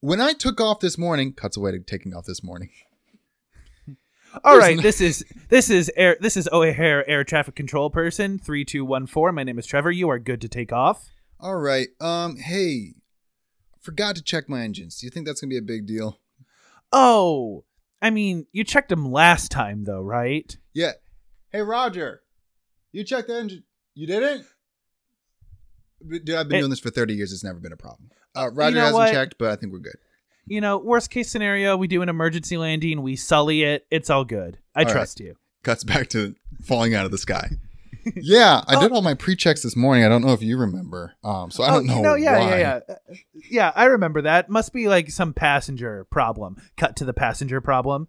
[0.00, 2.70] When I took off this morning, cuts away to taking off this morning.
[4.44, 4.80] All right.
[4.80, 6.16] This is this is air.
[6.20, 9.32] This is O'Hare Air Traffic Control person three two one four.
[9.32, 9.90] My name is Trevor.
[9.90, 11.08] You are good to take off.
[11.40, 11.88] All right.
[12.00, 12.94] Um, hey,
[13.80, 14.98] forgot to check my engines.
[14.98, 16.18] Do you think that's gonna be a big deal?
[16.92, 17.64] Oh,
[18.02, 20.56] I mean, you checked them last time though, right?
[20.74, 20.92] Yeah.
[21.50, 22.22] Hey, Roger,
[22.92, 23.64] you checked the engine.
[23.94, 24.44] You didn't?
[26.06, 27.32] Dude, I've been It- doing this for 30 years.
[27.32, 28.10] It's never been a problem.
[28.34, 29.12] Uh, Roger know hasn't what?
[29.12, 29.96] checked, but I think we're good.
[30.46, 33.02] You know, worst case scenario, we do an emergency landing.
[33.02, 33.86] We sully it.
[33.90, 34.58] It's all good.
[34.74, 34.92] I All right.
[34.92, 35.36] trust you.
[35.64, 37.50] Cuts back to falling out of the sky.
[38.14, 40.04] Yeah, I did all my pre-checks this morning.
[40.04, 41.14] I don't know if you remember.
[41.24, 42.58] Um, so I don't know Oh, yeah, why.
[42.60, 42.96] yeah, yeah,
[43.50, 43.72] yeah.
[43.74, 44.48] I remember that.
[44.48, 46.56] Must be like some passenger problem.
[46.76, 48.08] Cut to the passenger problem.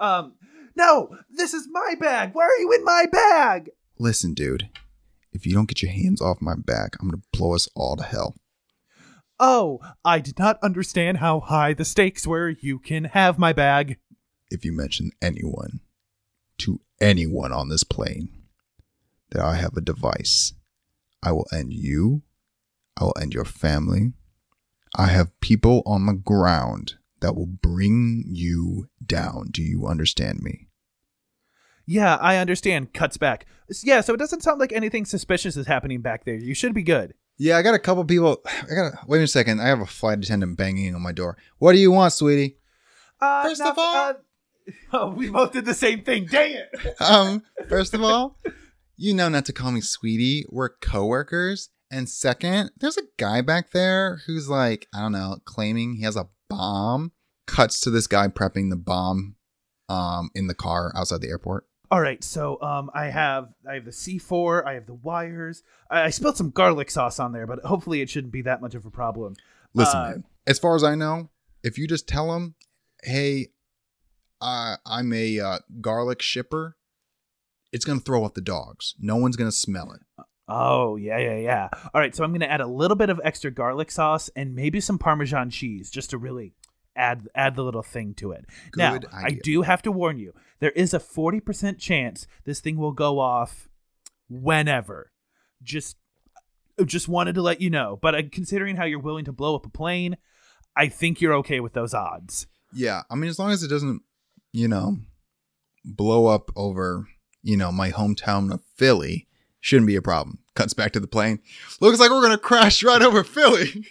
[0.00, 0.34] Um,
[0.74, 2.30] no, this is my bag.
[2.34, 3.70] Why are you in my bag?
[3.98, 4.68] Listen, dude,
[5.32, 8.02] if you don't get your hands off my back, I'm gonna blow us all to
[8.02, 8.34] hell.
[9.38, 12.48] Oh, I did not understand how high the stakes were.
[12.60, 13.98] You can have my bag.
[14.50, 15.80] If you mention anyone
[16.58, 18.30] to anyone on this plane
[19.36, 20.54] that I have a device,
[21.22, 22.22] I will end you.
[22.98, 24.14] I will end your family.
[24.96, 29.48] I have people on the ground that will bring you down.
[29.50, 30.68] Do you understand me?
[31.86, 32.94] Yeah, I understand.
[32.94, 33.44] Cuts back.
[33.84, 36.34] Yeah, so it doesn't sound like anything suspicious is happening back there.
[36.36, 37.12] You should be good.
[37.36, 38.40] Yeah, I got a couple people.
[38.46, 38.90] I got.
[38.92, 39.60] to Wait a second.
[39.60, 41.36] I have a flight attendant banging on my door.
[41.58, 42.56] What do you want, sweetie?
[43.20, 44.14] Uh, First now- of all- uh,
[44.94, 46.24] oh, we both did the same thing.
[46.26, 46.96] Dang it!
[47.00, 48.38] Um, first of all,
[48.96, 50.44] you know not to call me sweetie.
[50.48, 51.70] We're coworkers.
[51.90, 56.16] And second, there's a guy back there who's like, I don't know, claiming he has
[56.16, 57.12] a bomb.
[57.46, 59.36] Cuts to this guy prepping the bomb
[59.88, 61.66] um in the car outside the airport.
[61.88, 65.62] All right, so um, I have I have the C4, I have the wires.
[65.88, 68.74] I, I spilled some garlic sauce on there, but hopefully it shouldn't be that much
[68.74, 69.36] of a problem.
[69.72, 71.30] Listen, Uh, man, as far as I know,
[71.62, 72.56] if you just tell him,
[73.04, 73.50] hey,
[74.40, 76.76] uh, I'm a uh, garlic shipper,
[77.76, 78.94] it's going to throw off the dogs.
[78.98, 80.00] No one's going to smell it.
[80.48, 81.68] Oh yeah, yeah, yeah.
[81.92, 84.80] All right, so I'm gonna add a little bit of extra garlic sauce and maybe
[84.80, 86.52] some Parmesan cheese just to really
[86.94, 88.46] add add the little thing to it.
[88.76, 92.60] now, Good I do have to warn you: there is a forty percent chance this
[92.60, 93.68] thing will go off
[94.28, 95.10] whenever.
[95.62, 95.96] Just,
[96.84, 97.98] just wanted to let you know.
[98.00, 100.16] But uh, considering how you're willing to blow up a plane,
[100.76, 102.46] I think you're okay with those odds.
[102.72, 104.02] Yeah, I mean, as long as it doesn't,
[104.52, 104.98] you know,
[105.84, 107.08] blow up over,
[107.42, 109.26] you know, my hometown of Philly,
[109.60, 110.38] shouldn't be a problem.
[110.54, 111.40] Cuts back to the plane.
[111.80, 113.86] Looks like we're going to crash right over Philly.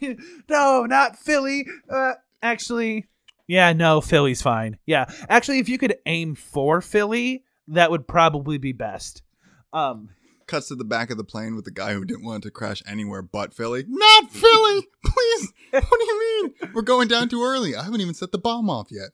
[0.48, 1.66] no, not Philly.
[1.90, 2.12] Uh,
[2.42, 3.06] actually,
[3.46, 4.78] yeah, no, Philly's fine.
[4.86, 9.22] Yeah, actually, if you could aim for Philly, that would probably be best.
[9.72, 10.10] Um,
[10.46, 12.82] Cuts to the back of the plane with the guy who didn't want to crash
[12.86, 13.84] anywhere but Philly.
[13.86, 14.88] Not Philly!
[15.04, 15.52] Please!
[15.70, 16.70] What do you mean?
[16.74, 17.76] We're going down too early.
[17.76, 19.10] I haven't even set the bomb off yet.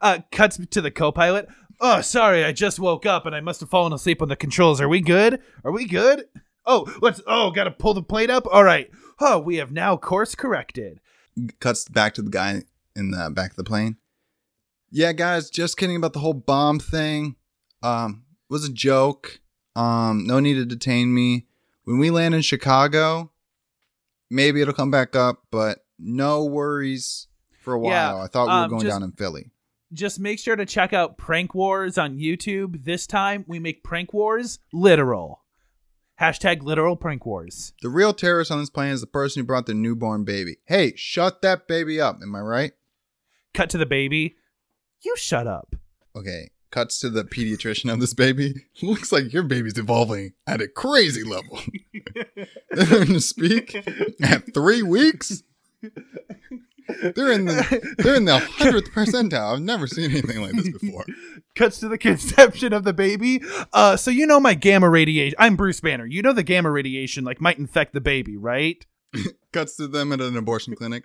[0.00, 1.48] uh, cuts to the co-pilot.
[1.80, 4.80] Oh, sorry, I just woke up and I must have fallen asleep on the controls.
[4.80, 5.40] Are we good?
[5.64, 6.24] Are we good?
[6.66, 7.20] Oh, let's.
[7.26, 8.46] Oh, gotta pull the plate up.
[8.50, 8.90] All right.
[9.20, 11.00] Oh, we have now course corrected.
[11.60, 12.62] cuts back to the guy
[12.96, 13.96] in the back of the plane.
[14.90, 17.36] Yeah, guys, just kidding about the whole bomb thing.
[17.82, 19.40] Um, it was a joke.
[19.76, 21.46] Um, no need to detain me.
[21.84, 23.30] When we land in Chicago,
[24.30, 27.28] maybe it'll come back up, but no worries
[27.62, 28.16] for a while.
[28.18, 29.50] Yeah, I thought we were um, going just- down in Philly.
[29.92, 32.84] Just make sure to check out Prank Wars on YouTube.
[32.84, 35.44] This time we make Prank Wars literal.
[36.20, 37.72] Hashtag literal Prank Wars.
[37.80, 40.56] The real terrorist on this plane is the person who brought their newborn baby.
[40.66, 42.18] Hey, shut that baby up.
[42.22, 42.72] Am I right?
[43.54, 44.36] Cut to the baby.
[45.02, 45.74] You shut up.
[46.14, 46.50] Okay.
[46.70, 48.66] Cuts to the pediatrician of this baby.
[48.82, 51.60] Looks like your baby's evolving at a crazy level.
[52.72, 53.74] They're learning to speak
[54.22, 55.42] at three weeks.
[57.02, 59.54] They're in the they're in the hundredth percentile.
[59.54, 61.04] I've never seen anything like this before.
[61.54, 63.40] Cuts to the conception of the baby.
[63.72, 65.36] Uh, so you know my gamma radiation.
[65.38, 66.06] I'm Bruce Banner.
[66.06, 68.84] You know the gamma radiation like might infect the baby, right?
[69.52, 71.04] Cuts to them at an abortion clinic.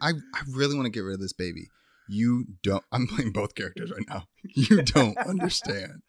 [0.00, 1.68] I I really want to get rid of this baby.
[2.08, 2.84] You don't.
[2.90, 4.24] I'm playing both characters right now.
[4.42, 6.02] You don't understand.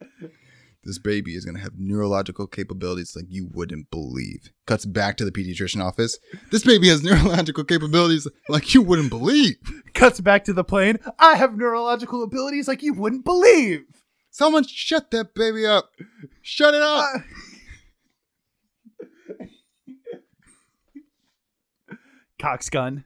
[0.86, 4.52] This baby is going to have neurological capabilities like you wouldn't believe.
[4.66, 6.20] Cuts back to the pediatrician office.
[6.52, 9.56] This baby has neurological capabilities like you wouldn't believe.
[9.94, 11.00] Cuts back to the plane.
[11.18, 13.86] I have neurological abilities like you wouldn't believe.
[14.30, 15.92] Someone shut that baby up.
[16.42, 17.06] Shut it up.
[17.16, 17.20] Uh,
[22.40, 23.06] Coxgun.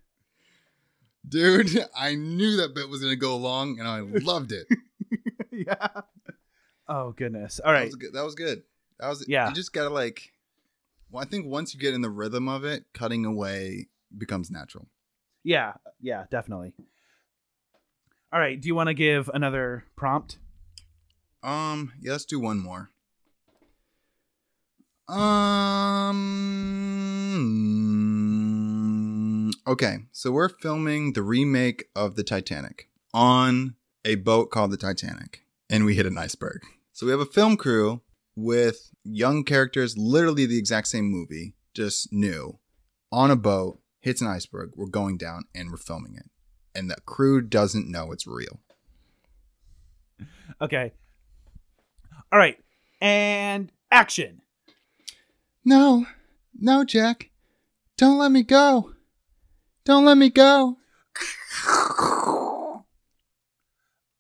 [1.28, 4.68] Dude, I knew that bit was going to go long and I loved it.
[5.52, 6.02] yeah.
[6.90, 7.60] Oh goodness.
[7.64, 8.14] All right, That was good.
[8.14, 8.64] That was good.
[9.00, 9.50] That was Yeah.
[9.50, 10.34] You just gotta like.
[11.12, 14.88] Well, I think once you get in the rhythm of it, cutting away becomes natural.
[15.44, 15.74] Yeah.
[16.02, 16.26] Yeah.
[16.30, 16.74] Definitely.
[18.34, 18.60] All right.
[18.60, 20.38] Do you want to give another prompt?
[21.44, 22.90] Um, yeah, let's do one more.
[27.88, 29.52] Um.
[29.66, 35.44] Okay, so we're filming the remake of the Titanic on a boat called the Titanic,
[35.70, 36.62] and we hit an iceberg.
[36.98, 38.02] So we have a film crew
[38.36, 42.58] with young characters, literally the exact same movie, just new,
[43.12, 44.72] on a boat, hits an iceberg.
[44.76, 46.26] We're going down, and we're filming it,
[46.74, 48.62] and the crew doesn't know it's real.
[50.60, 50.92] Okay.
[52.32, 52.58] All right.
[53.00, 54.42] And action.
[55.64, 56.08] No,
[56.60, 57.30] no, Jack.
[57.96, 58.94] Don't let me go.
[59.86, 60.78] Don't let me go.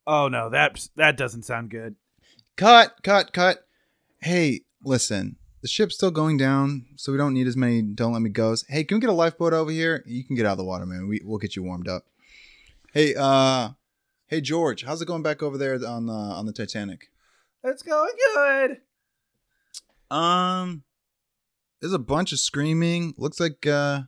[0.09, 1.97] Oh no, that that doesn't sound good.
[2.58, 3.68] Cut, cut, cut.
[4.20, 5.36] Hey, listen.
[5.62, 8.66] the ship's still going down, so we don't need as many don't let me goes.
[8.68, 10.03] Hey, can we get a lifeboat over here?
[10.08, 11.08] You can get out of the water, man.
[11.08, 12.05] We we'll get you warmed up.
[12.93, 13.70] Hey, uh
[14.26, 17.12] hey George, how's it going back over there on the on the Titanic?
[17.64, 18.78] It's going good.
[20.10, 20.84] Um
[21.80, 23.14] there's a bunch of screaming.
[23.18, 24.01] Looks like uh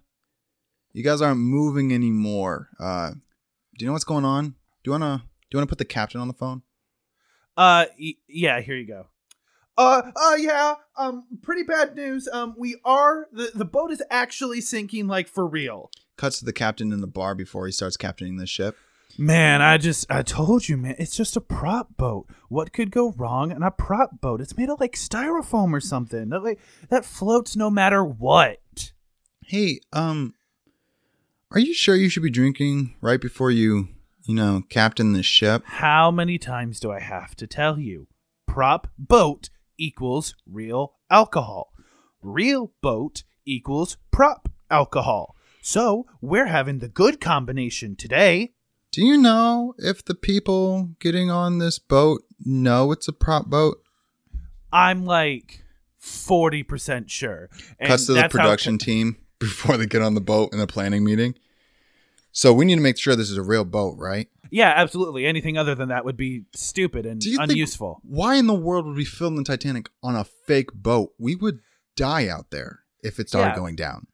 [0.92, 2.70] you guys aren't moving anymore.
[2.80, 3.12] Uh
[3.78, 4.56] do you know what's going on?
[4.84, 6.64] Do you wanna do you wanna put the captain on the phone?
[7.60, 8.62] Uh, y- yeah.
[8.62, 9.08] Here you go.
[9.78, 10.76] Uh, uh, yeah.
[10.98, 12.28] Um, pretty bad news.
[12.32, 15.92] Um, we are the the boat is actually sinking, like for real.
[16.18, 18.78] Cuts to the captain in the bar before he starts captaining the ship.
[19.18, 20.96] Man, I just I told you, man.
[20.98, 22.28] It's just a prop boat.
[22.48, 24.40] What could go wrong in a prop boat?
[24.40, 26.30] It's made of like styrofoam or something.
[26.30, 28.94] That like that floats no matter what.
[29.46, 30.36] Hey, um,
[31.52, 33.90] are you sure you should be drinking right before you,
[34.30, 35.64] you know, captain the ship?
[35.66, 38.06] How many times do I have to tell you?
[38.46, 41.74] Prop boat equals real alcohol.
[42.22, 45.36] Real boat equals prop alcohol.
[45.64, 48.54] So we're having the good combination today.
[48.92, 53.82] Do you know if the people getting on this boat know it's a prop boat?
[54.72, 55.64] I'm like
[56.00, 57.50] 40% sure.
[57.80, 60.60] And Cuts to the that's how- production team before they get on the boat in
[60.60, 61.34] a planning meeting.
[62.40, 64.30] So we need to make sure this is a real boat, right?
[64.50, 65.26] yeah, absolutely.
[65.26, 68.00] Anything other than that would be stupid and you think- unuseful.
[68.04, 71.14] Why in the world would we film the Titanic on a fake boat?
[71.20, 71.60] We would
[71.98, 73.56] die out there if it started Yeah.
[73.58, 74.08] going down.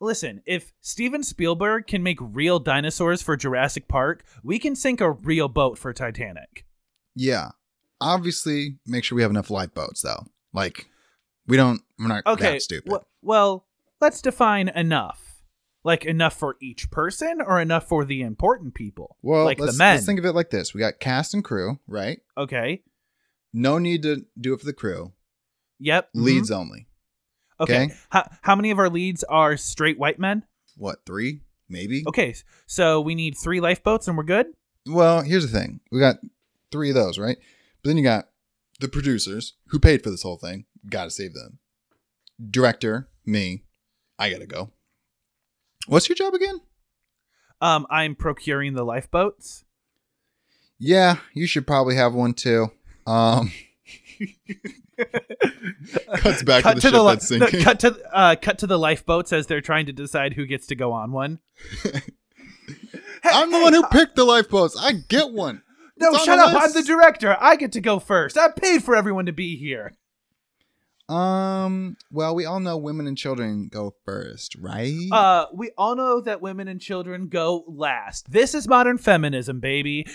[0.00, 5.10] Listen, if Steven Spielberg can make real dinosaurs for Jurassic Park, we can sink a
[5.10, 6.64] real boat for Titanic.
[7.16, 7.50] Yeah.
[8.00, 10.26] Obviously, make sure we have enough lifeboats though.
[10.52, 10.86] Like
[11.48, 12.52] we don't we're not Okay.
[12.52, 12.90] that stupid.
[12.90, 13.66] w- well,
[14.00, 15.31] let's define enough.
[15.84, 19.16] Like enough for each person or enough for the important people?
[19.22, 19.94] well, like let's, the men.
[19.96, 20.72] let's think of it like this.
[20.72, 22.20] We got cast and crew, right?
[22.36, 22.82] okay.
[23.52, 25.12] No need to do it for the crew.
[25.80, 26.08] Yep.
[26.16, 26.22] mhm.
[26.22, 26.86] Leads only.
[27.60, 27.84] Okay.
[27.84, 27.94] okay.
[28.10, 30.44] How, how many of our leads are straight white men?
[30.76, 31.40] What, three?
[31.68, 32.04] Maybe?
[32.06, 32.34] Okay.
[32.66, 34.46] So we need three lifeboats and we're good?
[34.86, 35.80] Well, here's the thing.
[35.90, 36.16] We got
[36.70, 37.36] three of those, right?
[37.82, 38.28] But then you got
[38.80, 40.64] the producers who paid for this whole thing.
[40.88, 41.58] Gotta save them.
[42.50, 43.64] Director, me.
[44.18, 44.70] I gotta go.
[45.86, 46.60] What's your job again?
[47.60, 49.64] Um, I'm procuring the lifeboats.
[50.78, 52.68] Yeah, you should probably have one too.
[53.06, 53.52] Um
[56.16, 57.58] Cuts back to the ship li- that's sinking.
[57.60, 60.66] no, cut to uh, cut to the lifeboats as they're trying to decide who gets
[60.68, 61.38] to go on one.
[63.24, 64.76] I'm the one who picked the lifeboats.
[64.78, 65.62] I get one.
[65.98, 66.62] No, shut the up!
[66.62, 67.36] I'm the director.
[67.40, 68.36] I get to go first.
[68.38, 69.92] I paid for everyone to be here.
[71.08, 75.08] Um, well, we all know women and children go first, right?
[75.10, 78.32] Uh, we all know that women and children go last.
[78.32, 80.06] This is modern feminism, baby.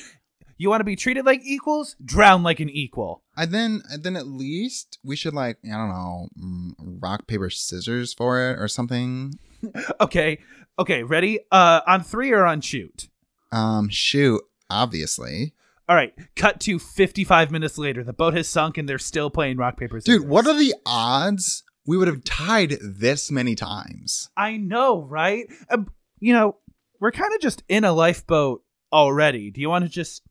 [0.58, 1.96] You want to be treated like equals?
[2.04, 3.22] Drown like an equal.
[3.36, 7.50] And then, and then at least we should like I don't know, mm, rock paper
[7.52, 9.34] scissors for it or something.
[10.00, 10.38] Okay,
[10.78, 11.40] okay, ready?
[11.52, 13.10] Uh, on three or on shoot?
[13.52, 15.54] Um, shoot, obviously,
[15.90, 18.04] All right, cut to 55 minutes later.
[18.04, 20.20] The boat has sunk and they're still playing rock, paper, scissors.
[20.22, 20.30] dude.
[20.30, 24.30] What are the odds we would have tied this many times?
[24.36, 25.46] I know, right?
[25.70, 25.84] Uh,
[26.20, 26.58] you know,
[27.00, 29.50] we're kind of just in a lifeboat already.
[29.50, 30.24] Do you want to just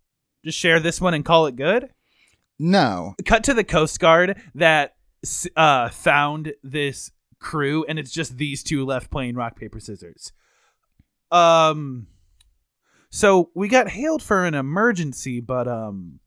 [0.45, 1.89] just share this one and call it good?
[2.59, 4.95] No, Cut to the Coast Guard that
[5.57, 10.33] uh, found this crew, and it's just these two left playing rock paper scissors.
[11.31, 12.07] Um,
[13.17, 16.21] so we got hailed for an emergency, but um,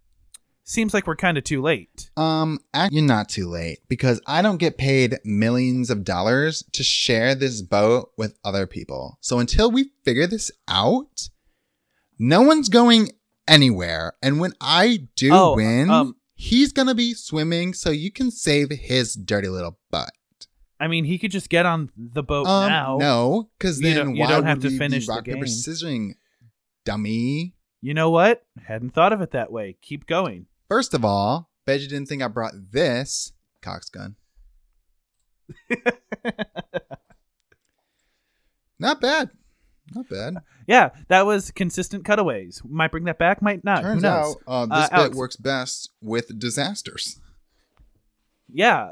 [0.63, 2.09] seems like we're kind of too late.
[2.17, 2.59] um,
[2.91, 7.61] you're not too late because I don't get paid millions of dollars to share this
[7.61, 9.17] boat with other people.
[9.21, 11.29] So until we figure this out,
[12.17, 13.09] no one's going
[13.47, 14.13] anywhere.
[14.21, 18.69] And when I do Oh, win, um, he's gonna be swimming, so you can save
[18.71, 20.11] his dirty little butt.
[20.79, 22.97] I mean, he could just get on the boat Um, now.
[22.99, 25.11] no, because You then don't- you why don't would have to we be finish the
[25.13, 26.11] rock paper scissoring,
[26.85, 27.55] dummy?
[27.81, 28.43] You know what?
[28.67, 29.77] Hadn't thought of it that way.
[29.81, 30.47] Keep going.
[30.67, 34.15] First of all, bet you didn't think I brought this cox gun.
[38.81, 39.29] Not bad,
[39.93, 40.35] not bad.
[40.67, 42.61] Yeah, that was consistent cutaways.
[42.63, 43.81] Might bring that back, might not.
[43.81, 44.35] Turns Who knows?
[44.35, 45.15] out uh, this Uh, bit Alex.
[45.17, 47.19] works best with disasters.
[48.47, 48.91] Yeah.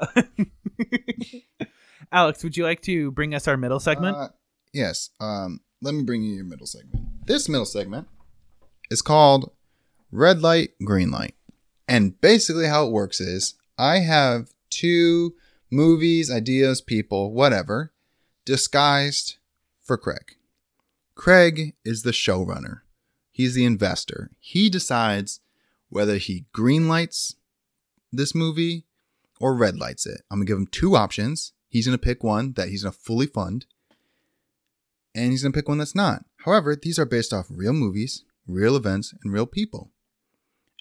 [2.12, 4.18] Alex, would you like to bring us our middle segment?
[4.18, 4.28] Uh,
[4.74, 5.10] yes.
[5.22, 7.26] Um, let me bring you your middle segment.
[7.26, 8.08] This middle segment
[8.90, 9.52] is called
[10.12, 11.36] Red Light, Green Light.
[11.88, 15.36] And basically, how it works is I have two
[15.72, 17.94] movies, ideas, people, whatever,
[18.46, 19.38] disguised
[19.82, 20.36] for Craig.
[21.16, 22.82] Craig is the showrunner,
[23.32, 24.32] he's the investor.
[24.40, 25.40] He decides
[25.90, 27.36] whether he greenlights
[28.12, 28.86] this movie
[29.40, 30.22] or red lights it.
[30.30, 31.54] I'm gonna give him two options.
[31.70, 33.66] He's gonna pick one that he's gonna fully fund,
[35.18, 36.24] and he's gonna pick one that's not.
[36.46, 39.92] However, these are based off real movies, real events, and real people.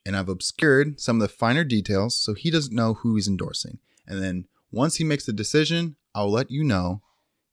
[0.04, 3.78] And I've obscured some of the finer details so he doesn't know who he's endorsing.
[4.06, 7.02] And then once he makes the decision, I'll let you know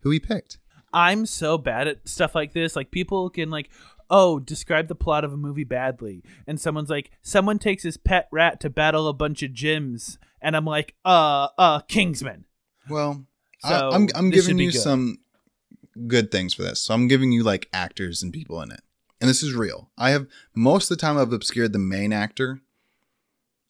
[0.02, 0.60] who he picked.
[0.94, 2.76] I'm so bad at stuff like this.
[2.76, 3.72] Like people can like,
[4.10, 8.28] oh, describe the plot of a movie badly, and someone's like, someone takes his pet
[8.32, 12.46] rat to battle a bunch of gyms, and I'm like, uh, uh, Kingsman.
[12.88, 13.26] Well,
[13.66, 14.82] So, I, I'm I'm giving you good.
[14.82, 15.18] some
[16.08, 16.82] good things for this.
[16.82, 18.82] So I'm giving you like actors and people in it,
[19.22, 19.90] and this is real.
[19.98, 22.62] I have most of the time I've obscured the main actor,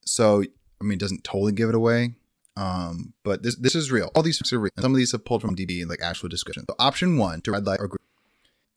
[0.05, 0.43] so
[0.81, 2.15] I mean it doesn't totally give it away.
[2.55, 4.11] Um, but this this is real.
[4.15, 4.71] All these are real.
[4.79, 6.65] Some of these have pulled from IMDb like actual description.
[6.69, 7.99] So option one to red light or green.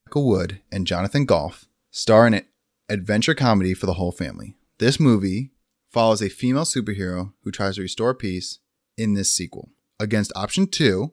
[0.07, 2.47] Michael Wood and Jonathan Groff star in an
[2.89, 4.55] adventure comedy for the whole family.
[4.79, 5.51] This movie
[5.91, 8.59] follows a female superhero who tries to restore peace
[8.97, 11.13] in this sequel against option two,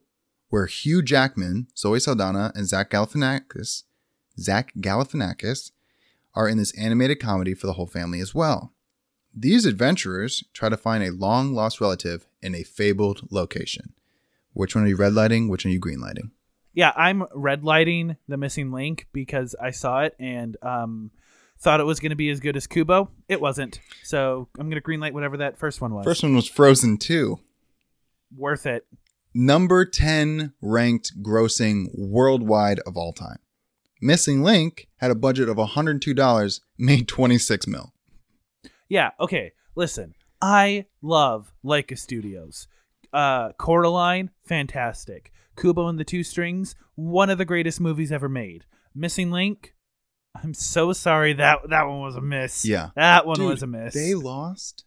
[0.54, 3.86] where Hugh Jackman, Zoe Saldana, and Zach Galifianakis,
[4.40, 5.72] Zach Galifianakis
[6.36, 8.72] are in this animated comedy for the whole family as well.
[9.34, 13.94] These adventurers try to find a long lost relative in a fabled location.
[14.52, 15.50] Which one are you red lighting?
[15.50, 16.30] Which one are you green lighting?
[16.72, 21.10] Yeah, I'm red lighting the missing link because I saw it and um
[21.58, 23.10] thought it was going to be as good as Kubo.
[23.28, 23.80] It wasn't.
[24.04, 26.06] So I'm going to green light whatever that first one was.
[26.06, 27.40] First one was Frozen 2.
[28.38, 28.86] worth it.
[29.34, 33.40] Number 10 ranked grossing worldwide of all time.
[34.02, 37.94] Missing Link had a budget of $102, made 26 mil.
[38.90, 39.54] Yeah, okay.
[39.76, 42.68] Listen, I love Laika Studios.
[43.12, 45.32] Uh Coraline, fantastic.
[45.56, 48.66] Kubo and the Two Strings, one of the greatest movies ever made.
[48.96, 49.74] Missing Link,
[50.36, 52.66] I'm so sorry that that one was a miss.
[52.66, 52.90] Yeah.
[52.96, 53.94] That one Dude, was a miss.
[53.94, 54.84] They lost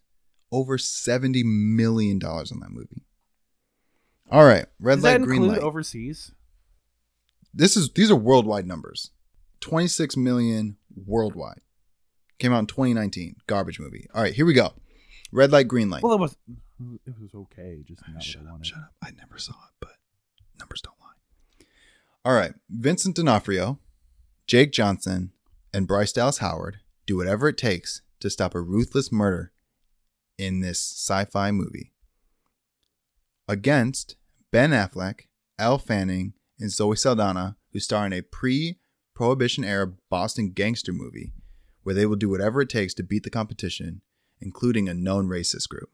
[0.51, 3.06] over $70 million on that movie.
[4.29, 5.59] All right, red Does light, green light.
[5.59, 6.31] overseas?
[7.53, 9.11] this is these are worldwide numbers.
[9.61, 11.61] 26 million worldwide.
[12.37, 13.37] Came out in 2019.
[13.47, 14.07] Garbage movie.
[14.13, 14.73] All right, here we go.
[15.31, 16.03] Red light, green light.
[16.03, 16.37] Well, it was
[17.05, 18.93] it was okay, just not shut up, shut up.
[19.03, 19.95] I never saw it, but
[20.59, 21.65] numbers don't lie.
[22.23, 23.79] All right, Vincent D'Onofrio,
[24.45, 25.31] Jake Johnson,
[25.73, 29.51] and Bryce Dallas Howard do whatever it takes to stop a ruthless murder
[30.37, 31.93] in this sci-fi movie.
[33.47, 34.15] Against
[34.51, 35.21] Ben Affleck,
[35.57, 41.33] Elle Fanning, and Zoe Saldana, who star in a pre-prohibition era Boston gangster movie
[41.83, 44.01] where they will do whatever it takes to beat the competition,
[44.41, 45.89] including a known racist group.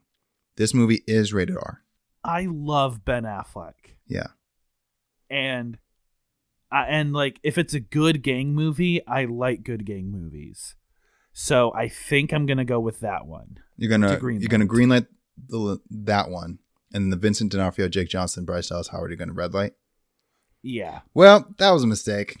[0.56, 1.82] This movie is rated R.
[2.24, 3.74] I love Ben Affleck.
[4.06, 4.28] Yeah.
[5.30, 5.78] and
[6.72, 10.74] I and like if it's a good gang movie, I like good gang movies.
[11.32, 13.58] So I think I'm gonna go with that one.
[13.76, 14.68] You're gonna To green you're gonna light.
[14.68, 15.06] green light
[15.48, 16.58] the, that one,
[16.94, 19.10] and the Vincent D'Onofrio, Jake Johnson, Bryce Dallas Howard.
[19.10, 19.74] You're gonna red light.
[20.62, 21.00] Yeah.
[21.12, 22.38] Well, that was a mistake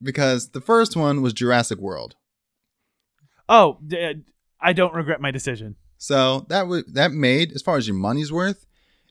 [0.00, 2.16] because the first one was Jurassic World.
[3.48, 4.14] Oh, uh,
[4.60, 5.76] I don't regret my decision.
[5.98, 8.64] So that was that made as far as your money's worth.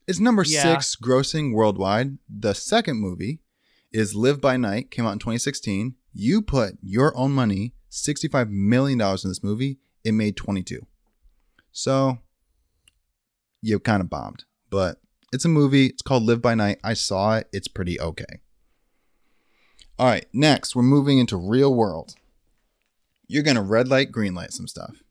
[0.08, 0.64] It's number Yeah.
[0.64, 2.18] six grossing worldwide.
[2.28, 3.40] The second movie
[3.92, 5.96] is Live by Night, came out in 2016.
[6.14, 9.80] You put your own money, $65 million in this movie.
[10.04, 10.86] It made 22.
[11.72, 12.18] So
[13.62, 14.46] you kind of bombed.
[14.72, 14.98] But
[15.32, 15.88] it's a movie.
[15.88, 16.80] It's called Live by Night.
[16.84, 17.48] I saw it.
[17.54, 18.42] It's pretty okay.
[20.00, 22.16] All right, next we're moving into real world.
[23.28, 25.04] You're gonna red light, green light some stuff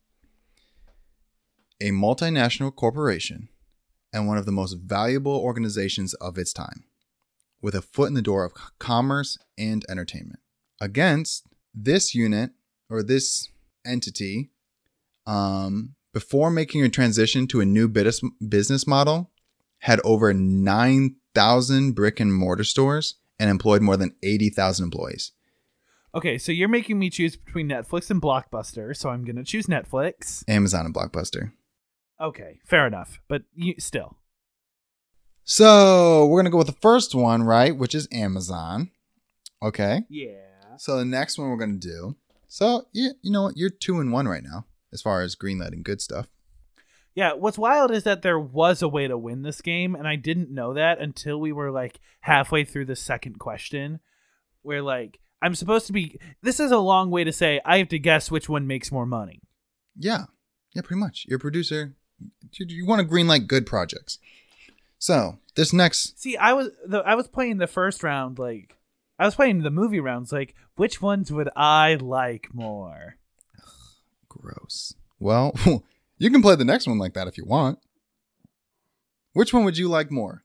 [1.81, 3.49] a multinational corporation
[4.13, 6.83] and one of the most valuable organizations of its time,
[7.61, 10.39] with a foot in the door of commerce and entertainment.
[10.79, 12.51] Against this unit
[12.89, 13.49] or this
[13.85, 14.51] entity,
[15.25, 19.30] um, before making a transition to a new business model,
[19.81, 25.31] had over 9,000 brick and mortar stores and employed more than 80,000 employees.
[26.13, 30.43] Okay, so you're making me choose between Netflix and Blockbuster, so I'm gonna choose Netflix.
[30.47, 31.53] Amazon and Blockbuster.
[32.19, 34.17] Okay, fair enough, but you, still.
[35.43, 37.75] So we're gonna go with the first one, right?
[37.75, 38.91] Which is Amazon.
[39.63, 40.03] Okay.
[40.09, 40.75] Yeah.
[40.77, 42.15] So the next one we're gonna do.
[42.47, 43.57] So yeah, you know what?
[43.57, 46.27] You're two and one right now as far as greenlighting good stuff.
[47.13, 50.15] Yeah, what's wild is that there was a way to win this game, and I
[50.15, 53.99] didn't know that until we were like halfway through the second question,
[54.61, 56.17] where like I'm supposed to be.
[56.41, 59.05] This is a long way to say I have to guess which one makes more
[59.05, 59.41] money.
[59.97, 60.25] Yeah,
[60.73, 61.25] yeah, pretty much.
[61.27, 61.95] You're a producer.
[62.53, 64.19] You, you want to greenlight good projects.
[64.99, 68.77] So this next, See, I was the I was playing the first round like
[69.17, 73.17] I was playing the movie rounds like which ones would I like more?
[74.29, 74.93] gross.
[75.19, 75.53] Well,
[76.25, 77.79] you can play the next one like that if you want.
[79.33, 80.43] Which one would you like more?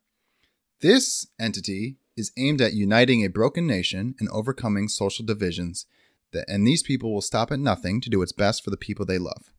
[0.81, 5.87] This entity is aimed at uniting a broken nation and overcoming social divisions,
[6.33, 9.05] that, and these people will stop at nothing to do what's best for the people
[9.05, 9.53] they love.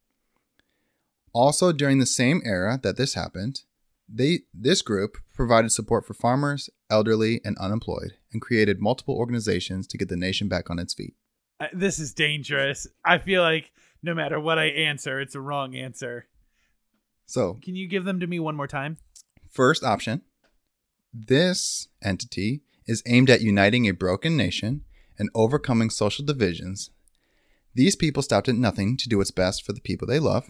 [1.34, 3.61] Also, during the same era that this happened,
[4.09, 9.97] they this group provided support for farmers, elderly, and unemployed, and created multiple organizations to
[9.97, 11.13] get the nation back on its feet.
[11.59, 12.88] Uh, this is dangerous.
[13.03, 16.27] I feel like no matter what I answer, it's a wrong answer.
[17.25, 18.97] So, Can you give them to me one more time?
[19.51, 20.21] First option
[21.13, 24.83] this entity is aimed at uniting a broken nation
[25.17, 26.91] and overcoming social divisions.
[27.73, 30.49] These people stopped at nothing to do what's best for the people they love.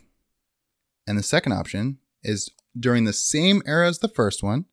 [1.07, 4.65] And the second option is during the same era as the first one,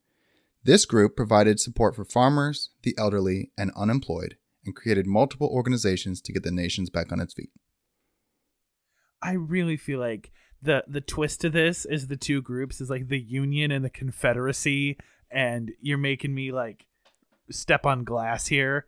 [0.64, 6.32] this group provided support for farmers, the elderly, and unemployed, and created multiple organizations to
[6.32, 7.50] get the nations back on its feet.
[9.24, 10.30] I really feel like
[10.62, 13.90] the the twist to this is the two groups is like the Union and the
[13.90, 14.98] Confederacy,
[15.30, 16.86] and you're making me like
[17.50, 18.86] step on glass here.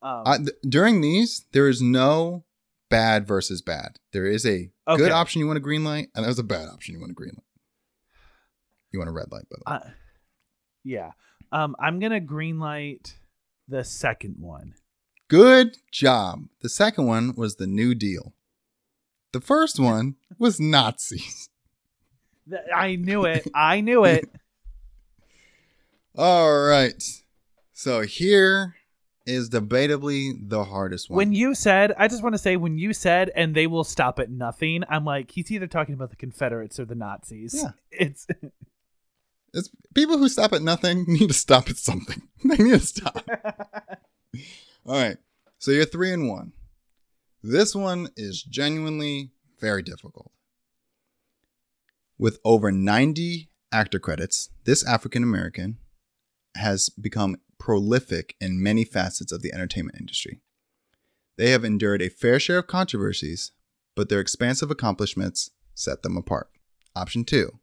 [0.00, 2.44] Um, Uh, th- during these, there is no
[2.90, 3.98] bad versus bad.
[4.12, 4.96] There is a Okay.
[5.02, 7.14] good option you want a green light, and there's a bad option you want a
[7.14, 7.44] green light.
[8.92, 9.76] You want a red light, by the way.
[9.76, 9.90] uh,
[10.84, 11.12] yeah,
[11.52, 13.16] um, I'm gonna green light
[13.68, 14.74] the second one.
[15.28, 16.48] Good job.
[16.60, 18.34] The second one was the New Deal.
[19.32, 21.48] The first one was Nazis.
[22.74, 23.48] I knew it.
[23.54, 24.28] I knew it.
[26.16, 27.02] All right.
[27.72, 28.74] So here
[29.24, 31.16] is debatably the hardest one.
[31.16, 34.18] When you said, I just want to say, when you said, and they will stop
[34.18, 37.54] at nothing, I'm like, he's either talking about the Confederates or the Nazis.
[37.54, 37.70] Yeah.
[37.90, 38.26] It's
[39.54, 42.22] it's, people who stop at nothing need to stop at something.
[42.44, 43.26] they need to stop.
[44.86, 45.16] All right.
[45.58, 46.52] So you're three and one.
[47.42, 50.30] This one is genuinely very difficult.
[52.16, 55.78] With over 90 actor credits, this African American
[56.54, 60.40] has become prolific in many facets of the entertainment industry.
[61.36, 63.50] They have endured a fair share of controversies,
[63.96, 66.48] but their expansive accomplishments set them apart.
[66.94, 67.58] Option two.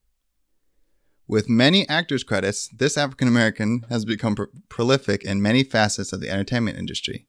[1.26, 6.20] With many actors' credits, this African American has become pro- prolific in many facets of
[6.20, 7.29] the entertainment industry.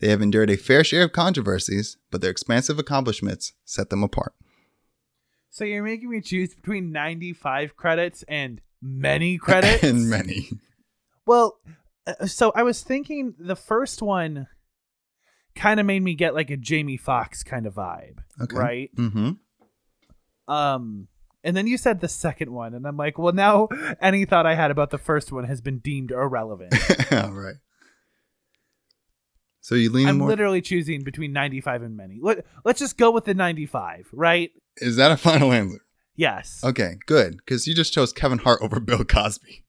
[0.00, 4.32] They have endured a fair share of controversies, but their expansive accomplishments set them apart.
[5.50, 9.82] so you're making me choose between 95 credits and many credits.
[9.82, 10.48] and many.
[11.26, 11.58] Well,
[12.06, 14.46] uh, so I was thinking the first one
[15.56, 18.56] kind of made me get like a Jamie Foxx kind of vibe, Okay.
[18.56, 18.90] right?
[18.96, 19.32] Mm-hmm.
[20.52, 21.08] Um,
[21.44, 23.68] and then you said the second one, and I'm like, well, now
[24.00, 26.72] any thought I had about the first one has been deemed irrelevant.
[27.12, 27.56] All right.
[29.68, 30.28] So you lean I'm more.
[30.28, 32.20] literally choosing between 95 and many.
[32.22, 34.50] Let, let's just go with the 95, right?
[34.78, 35.80] Is that a final answer?
[36.16, 36.62] Yes.
[36.64, 37.36] Okay, good.
[37.36, 39.64] Because you just chose Kevin Hart over Bill Cosby.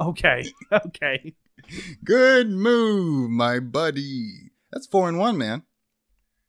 [0.00, 0.46] Okay.
[0.72, 1.34] Okay.
[2.04, 4.50] Good move, my buddy.
[4.72, 5.62] That's four and one, man.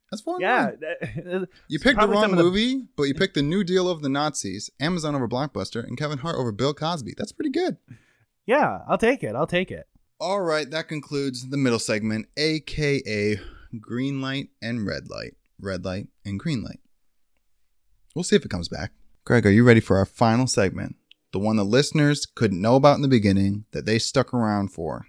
[0.10, 0.78] That's four and one.
[1.26, 1.39] Yeah.
[1.68, 4.10] You picked the wrong of the- movie, but you picked the New Deal of the
[4.10, 7.14] Nazis, Amazon over Blockbuster, and Kevin Hart over Bill Cosby.
[7.18, 7.76] That's pretty good.
[8.46, 9.36] yeah, I'll take it.
[9.36, 9.86] I'll take it.
[10.20, 13.38] All right, that concludes the middle segment, aka
[13.82, 16.80] green light and red light, red light and green light.
[18.16, 18.91] We'll see if it comes back.
[19.26, 20.95] Greg, are you ready for our final segment?
[21.34, 25.07] The one the listeners couldn't know about in the beginning that they stuck around for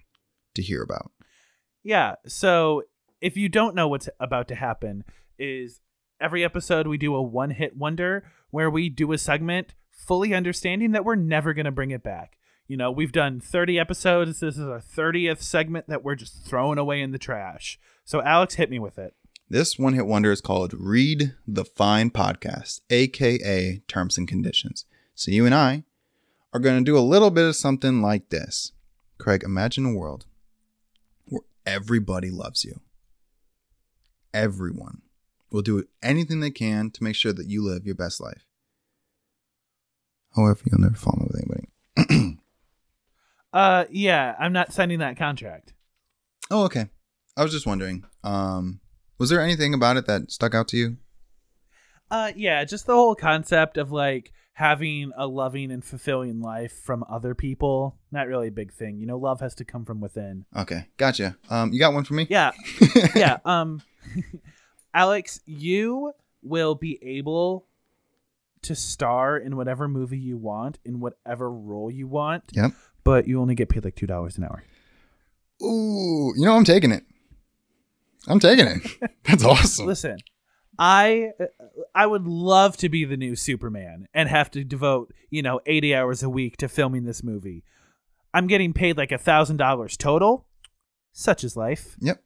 [0.57, 1.13] to hear about.
[1.85, 2.17] Yeah.
[2.27, 2.83] So
[3.21, 5.05] if you don't know what's about to happen,
[5.39, 5.81] is
[6.21, 10.91] every episode we do a one hit wonder where we do a segment fully understanding
[10.93, 12.37] that we're never going to bring it back.
[12.69, 14.41] You know, we've done 30 episodes.
[14.41, 17.79] This is our 30th segment that we're just throwing away in the trash.
[18.05, 19.15] So, Alex, hit me with it.
[19.49, 24.85] This one hit wonder is called Read the Fine Podcast, aka Terms and Conditions.
[25.15, 25.85] So you and I
[26.53, 28.73] are going to do a little bit of something like this.
[29.19, 30.27] Craig, imagine a world
[31.27, 32.81] where everybody loves you.
[34.35, 35.03] Everyone
[35.53, 38.45] will do anything they can to make sure that you live your best life.
[40.35, 42.39] However, you'll never fall in love with anybody.
[43.57, 45.73] Uh, yeah, I'm not signing that contract.
[46.51, 46.91] Oh, okay.
[47.39, 48.05] I was just wondering.
[48.23, 48.81] Um,
[49.17, 50.99] was there anything about it that stuck out to you?
[52.11, 57.03] Uh, yeah, just the whole concept of like having a loving and fulfilling life from
[57.09, 57.97] other people.
[58.13, 58.99] Not really a big thing.
[58.99, 60.45] You know, love has to come from within.
[60.55, 61.39] Okay, gotcha.
[61.49, 62.27] Um, you got one for me?
[62.29, 62.51] Yeah,
[63.17, 63.39] yeah.
[63.47, 63.81] Um,
[64.93, 67.65] Alex, you will be able
[68.67, 72.73] to star in whatever movie you want, in whatever role you want, Yep.
[73.05, 74.63] but you only get paid like two dollars an hour.
[75.63, 77.05] Ooh, you know I'm taking it.
[78.29, 78.83] I'm taking it.
[79.25, 79.87] That's awesome.
[79.87, 80.19] Listen,
[80.79, 81.31] I
[81.95, 85.95] I would love to be the new Superman and have to devote, you know, 80
[85.95, 87.65] hours a week to filming this movie.
[88.35, 90.47] I'm getting paid like a thousand dollars total.
[91.13, 91.97] Such is life.
[92.01, 92.23] Yep.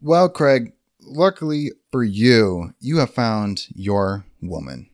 [0.00, 0.72] Well, Craig,
[1.02, 4.88] luckily for you, you have found your woman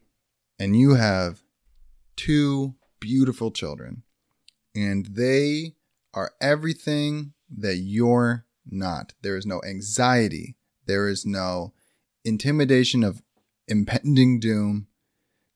[0.59, 1.43] and you have
[2.17, 4.03] two beautiful children,
[4.75, 5.75] and they
[6.15, 9.15] are everything that you're not.
[9.23, 11.73] There is no anxiety, there is no
[12.25, 13.23] intimidation of
[13.69, 14.87] impending doom.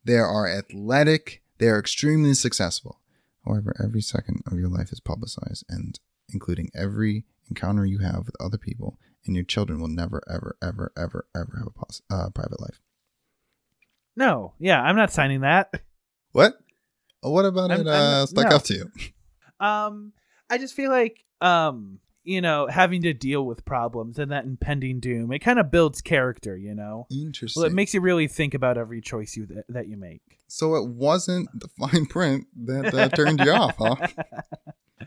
[0.04, 3.00] They are athletic, they are extremely successful.
[3.44, 5.98] However, every second of your life is publicized, and
[6.32, 10.92] including every encounter you have with other people, and your children will never, ever, ever,
[10.96, 12.80] ever, ever have a uh, private life.
[14.16, 15.70] No, yeah, I'm not signing that.
[16.32, 16.54] What?
[17.22, 18.56] What about I'm- it I'm- uh, stuck no.
[18.56, 18.90] out to you?
[19.58, 20.12] Um,
[20.50, 25.00] I just feel like um, you know, having to deal with problems and that impending
[25.00, 27.06] doom, it kind of builds character, you know.
[27.10, 27.60] Interesting.
[27.62, 30.20] Well, it makes you really think about every choice you that, that you make.
[30.48, 33.96] so it wasn't the fine print that uh, turned you off, huh?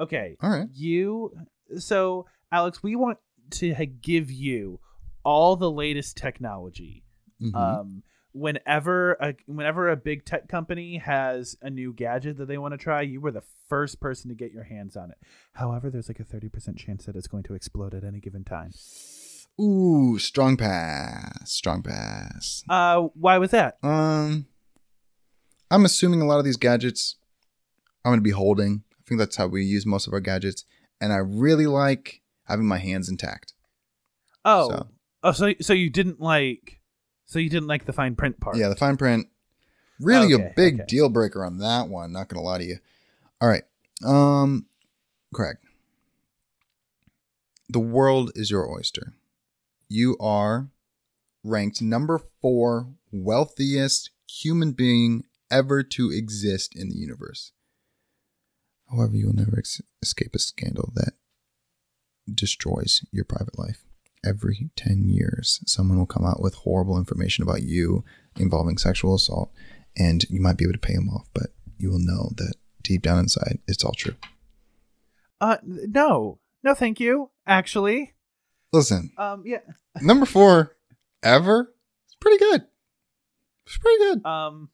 [0.00, 0.68] Okay, All right.
[0.72, 1.32] you.
[1.78, 3.18] So, Alex, we want
[3.50, 4.80] to give you
[5.24, 7.04] all the latest technology.
[7.40, 7.54] Mhm.
[7.54, 12.72] Um, whenever a whenever a big tech company has a new gadget that they want
[12.72, 15.18] to try, you were the first person to get your hands on it.
[15.54, 18.44] However, there's like a thirty percent chance that it's going to explode at any given
[18.44, 18.70] time.
[19.60, 21.50] Ooh, strong pass.
[21.52, 22.62] Strong pass.
[22.68, 23.78] Uh, why was that?
[23.82, 24.46] Um,
[25.70, 27.16] I'm assuming a lot of these gadgets
[28.04, 28.84] I'm going to be holding.
[28.92, 30.64] I think that's how we use most of our gadgets.
[31.00, 33.54] And I really like having my hands intact.
[34.44, 34.88] Oh, So-
[35.24, 36.79] oh, so so you didn't like,
[37.30, 38.56] so you didn't like the fine print part.
[38.56, 39.28] Yeah, the fine print.
[40.00, 40.84] Really Okay, a big okay.
[40.88, 42.12] deal breaker on that one.
[42.12, 42.78] Not gonna lie to you.
[43.40, 43.62] All right,
[44.04, 44.66] um,
[45.32, 45.56] Craig.
[47.68, 49.14] The world is your oyster.
[49.88, 50.70] You are
[51.44, 57.52] ranked number four wealthiest human being ever to exist in the universe.
[58.90, 61.12] However, you will never ex- escape a scandal that
[62.32, 63.84] destroys your private life.
[64.24, 68.04] Every 10 years, someone will come out with horrible information about you
[68.36, 69.50] involving sexual assault,
[69.96, 71.46] and you might be able to pay them off, but
[71.78, 74.14] you will know that deep down inside, it's all true.
[75.40, 77.30] Uh, no, no, thank you.
[77.46, 78.12] Actually,
[78.72, 79.60] Listen, um, yeah,
[80.02, 80.76] number four
[81.22, 81.72] ever,
[82.06, 82.66] it's pretty good.
[83.66, 84.26] It's pretty good.
[84.26, 84.68] um,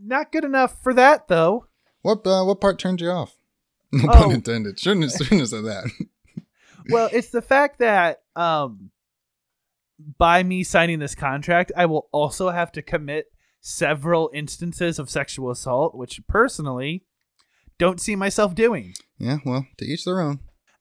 [0.00, 1.66] not good enough for that though.
[2.02, 3.34] What uh, what part turned you off?
[3.92, 4.22] No Oh.
[4.22, 4.78] pun intended.
[4.80, 5.84] Shouldn't have, shouldn't have said that.
[6.90, 8.90] Well, it's the fact that um,
[10.18, 13.26] by me signing this contract, I will also have to commit
[13.60, 17.04] several instances of sexual assault, which personally
[17.78, 18.94] don't see myself doing.
[19.18, 20.40] yeah, well, to each their own.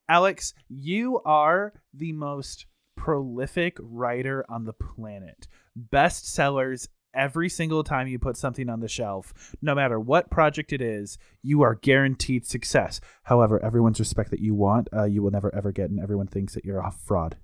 [0.10, 5.48] Alex, you are the most prolific writer on the planet.
[5.78, 10.82] Bestsellers every single time you put something on the shelf, no matter what project it
[10.82, 13.00] is, you are guaranteed success.
[13.24, 16.54] However, everyone's respect that you want, uh, you will never ever get, and everyone thinks
[16.54, 17.38] that you're a fraud.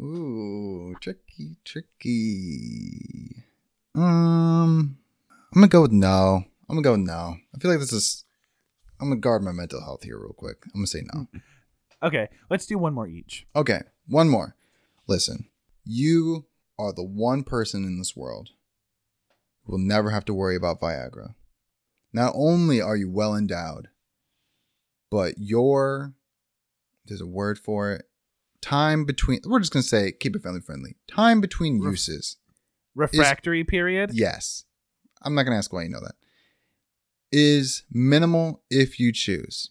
[0.00, 3.44] Ooh, tricky, tricky.
[3.94, 4.98] Um,
[5.30, 6.44] I'm gonna go with no.
[6.68, 7.36] I'm gonna go with no.
[7.54, 8.24] I feel like this is.
[9.00, 10.58] I'm gonna guard my mental health here real quick.
[10.66, 11.28] I'm gonna say no.
[12.02, 13.46] Okay, let's do one more each.
[13.54, 14.56] Okay, one more.
[15.06, 15.46] Listen,
[15.84, 16.46] you
[16.78, 18.50] are the one person in this world
[19.64, 21.34] who will never have to worry about Viagra.
[22.12, 23.88] Not only are you well endowed,
[25.10, 26.14] but your
[27.06, 28.06] there's a word for it.
[28.60, 30.96] Time between we're just gonna say keep it family friendly.
[31.08, 32.36] Time between Ref- uses.
[32.94, 34.10] Refractory period?
[34.14, 34.64] Yes.
[35.22, 36.14] I'm not gonna ask why you know that.
[37.32, 39.70] Is minimal if you choose.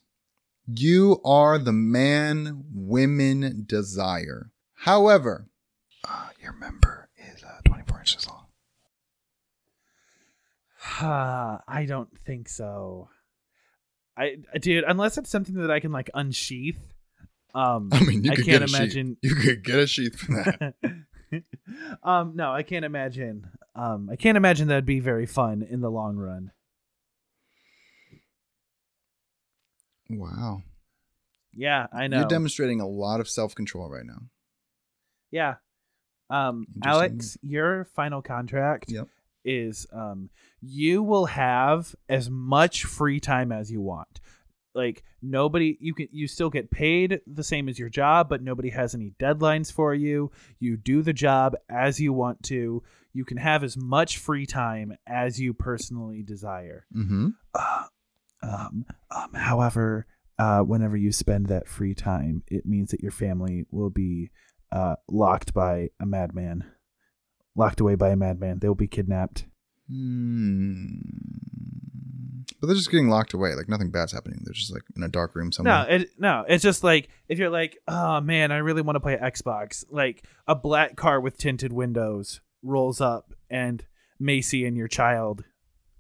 [0.68, 4.51] You are the man women desire.
[4.76, 5.49] However,
[6.44, 8.46] your member is uh, 24 inches long.
[11.68, 13.10] I don't think so.
[14.18, 16.80] I, dude, unless it's something that I can like unsheath.
[17.56, 19.18] Um, I mean, you I could can't get a imagine.
[19.24, 19.32] sheath.
[19.32, 21.44] You could get a sheath for that.
[22.04, 23.48] um, no, I can't imagine.
[23.76, 26.52] Um, I can't imagine that'd be very fun in the long run.
[30.10, 30.62] wow.
[31.56, 32.20] Yeah, I know.
[32.20, 34.24] You're demonstrating a lot of self control right now.
[35.32, 35.56] yeah.
[36.34, 39.08] Um, Alex, your final contract Yep.
[39.46, 40.30] is um,
[40.62, 44.20] you will have as much free time as you want.
[44.76, 48.70] Like nobody, you can you still get paid the same as your job, but nobody
[48.72, 50.32] has any deadlines for you.
[50.60, 52.82] You do the job as you want to.
[53.14, 56.88] You can have as much free time as you personally desire.
[56.96, 57.28] Mm-hmm.
[57.54, 57.84] Uh,
[58.42, 60.08] um, um, however,
[60.40, 64.32] uh, whenever you spend that free time, it means that your family will be
[64.74, 66.65] uh, locked by a madman,
[67.55, 68.59] locked away by a madman.
[68.59, 69.45] They will be kidnapped.
[69.89, 70.88] Hmm.
[72.59, 73.55] But they're just getting locked away.
[73.55, 74.39] Like nothing bad's happening.
[74.43, 75.86] They're just like in a dark room No, somewhere.
[75.89, 79.17] it, no, it's just like if you're like, oh man, I really want to play
[79.17, 79.84] Xbox.
[79.89, 83.86] Like a black car with tinted windows rolls up, and
[84.19, 85.43] Macy and your child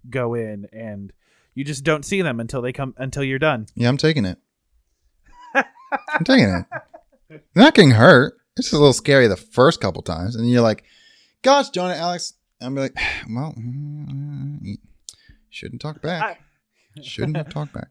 [0.09, 1.11] go in, and
[1.53, 3.67] you just don't see them until they come until you're done.
[3.75, 4.37] yeah, I'm taking it.
[5.55, 6.65] I'm taking it.
[7.29, 8.35] They're not getting hurt.
[8.55, 10.83] It's just a little scary the first couple times, and you're like,
[11.41, 12.95] "Gosh, John and Alex." I'm like,
[13.29, 14.77] "Well, mm,
[15.49, 16.41] shouldn't talk back.
[17.01, 17.87] Shouldn't have talked back."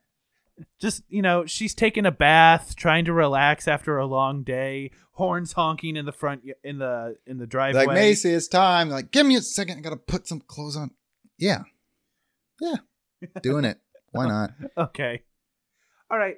[0.78, 5.54] just you know she's taking a bath trying to relax after a long day horns
[5.54, 8.88] honking in the front in the in the driveway Like Macy, it's time.
[8.88, 9.78] Like, give me a second.
[9.78, 10.92] I gotta put some clothes on.
[11.38, 11.62] Yeah,
[12.60, 12.76] yeah,
[13.42, 13.78] doing it.
[14.12, 14.52] Why not?
[14.76, 15.22] okay
[16.12, 16.36] all right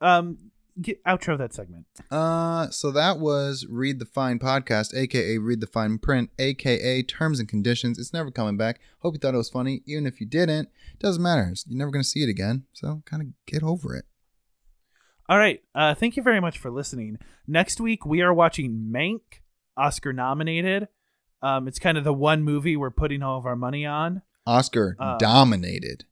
[0.00, 0.38] um
[0.80, 5.66] get outro that segment Uh, so that was Read the Fine podcast, aka Read the
[5.66, 7.98] Fine print, aka Terms and Conditions.
[7.98, 8.80] It's never coming back.
[9.00, 9.82] Hope you thought it was funny.
[9.86, 11.52] Even if you didn't, it doesn't matter.
[11.66, 12.64] You're never gonna see it again.
[12.72, 14.04] So kind of get over it.
[15.28, 19.20] all right uh thank you very much for listening next week we are watching mank
[19.76, 20.86] oscar nominated
[21.42, 24.96] um it's kind of the one movie we're putting all of our money on Oscar
[25.00, 26.04] Uh, dominated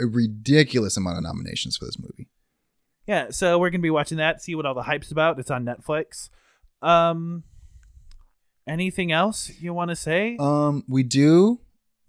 [0.00, 2.28] a ridiculous amount of nominations for this movie.
[3.08, 5.64] Yeah so we're gonna be watching that see what all the hype's about it's on
[5.64, 6.28] netflix
[6.82, 7.42] um
[8.68, 11.60] anything else you want to say Um, we do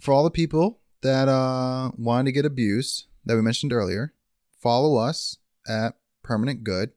[0.02, 4.14] for all the people that uh wanted to get abused that we mentioned earlier.
[4.60, 5.38] Follow us
[5.68, 6.91] at Permanent Goode,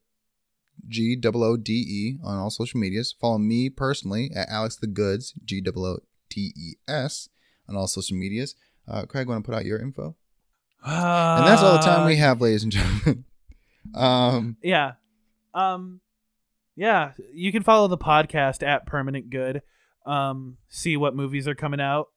[0.89, 3.15] G O O D E on all social medias.
[3.21, 5.99] Follow me personally at Alex the Goodes, G O O
[6.29, 7.29] D E S
[7.69, 8.55] on all social medias.
[8.89, 10.17] Uh, Craig, want to put out your info?
[10.85, 13.25] And that's all the time we have, ladies and gentlemen.
[13.95, 14.93] um, yeah
[15.55, 16.01] um
[16.77, 19.63] yeah you can follow the podcast at permanent goode
[20.07, 22.09] um see what movies are coming out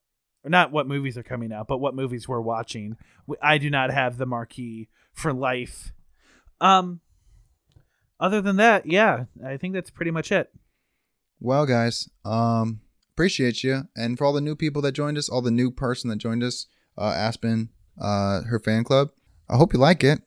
[0.44, 2.96] not what movies are coming out but what movies we're watching
[3.42, 5.92] I do not have the marquee for life
[6.60, 7.00] um
[8.18, 10.50] other than that yeah i think that's pretty much it
[11.38, 12.80] Well, guys, um,
[13.12, 16.08] appreciate you, and for all the new people that joined us, all the new person
[16.08, 17.68] that joined us, uh, Aspen,
[18.00, 19.10] uh, her fan club.
[19.48, 20.20] I hope you like it.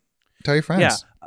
[0.43, 0.81] Tell your friends.
[0.81, 1.18] Yeah.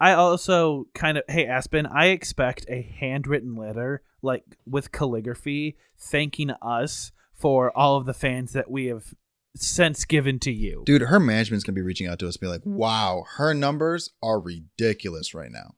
[0.00, 6.50] I also kind of hey Aspen, I expect a handwritten letter like with calligraphy thanking
[6.62, 9.14] us for all of the fans that we have
[9.56, 10.82] since given to you.
[10.86, 14.10] dude, her management's gonna be reaching out to us, and be like, "Wow, her numbers
[14.22, 15.74] are ridiculous right now."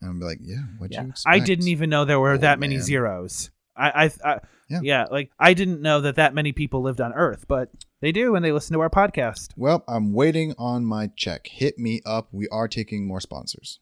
[0.00, 1.02] And I'm be like, "Yeah, what Yeah.
[1.04, 2.84] you expect?" I didn't even know there were Old that many man.
[2.84, 3.50] zeros.
[3.80, 4.80] I, I, I Yeah.
[4.82, 5.06] yeah.
[5.10, 7.70] like I didn't know that that many people lived on Earth, but
[8.00, 9.48] they do, and they listen to our podcast.
[9.56, 11.46] Well, I'm waiting on my check.
[11.46, 12.28] Hit me up.
[12.32, 13.80] We are taking more sponsors.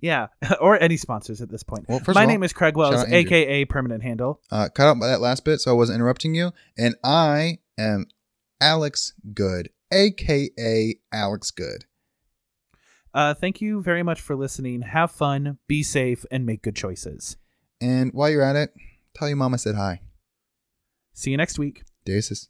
[0.00, 0.28] Yeah,
[0.60, 1.86] or any sponsors at this point.
[1.88, 4.40] Well, first My all, name is Craig Wells, aka Permanent Handle.
[4.50, 6.52] Uh, cut out by that last bit so I wasn't interrupting you.
[6.78, 8.06] And I am
[8.60, 11.84] Alex Good, aka Alex Good.
[13.12, 14.82] Uh, thank you very much for listening.
[14.82, 17.36] Have fun, be safe, and make good choices.
[17.80, 18.74] And while you're at it,
[19.14, 20.00] tell your mama I said hi.
[21.14, 21.82] See you next week.
[22.04, 22.48] Deuces.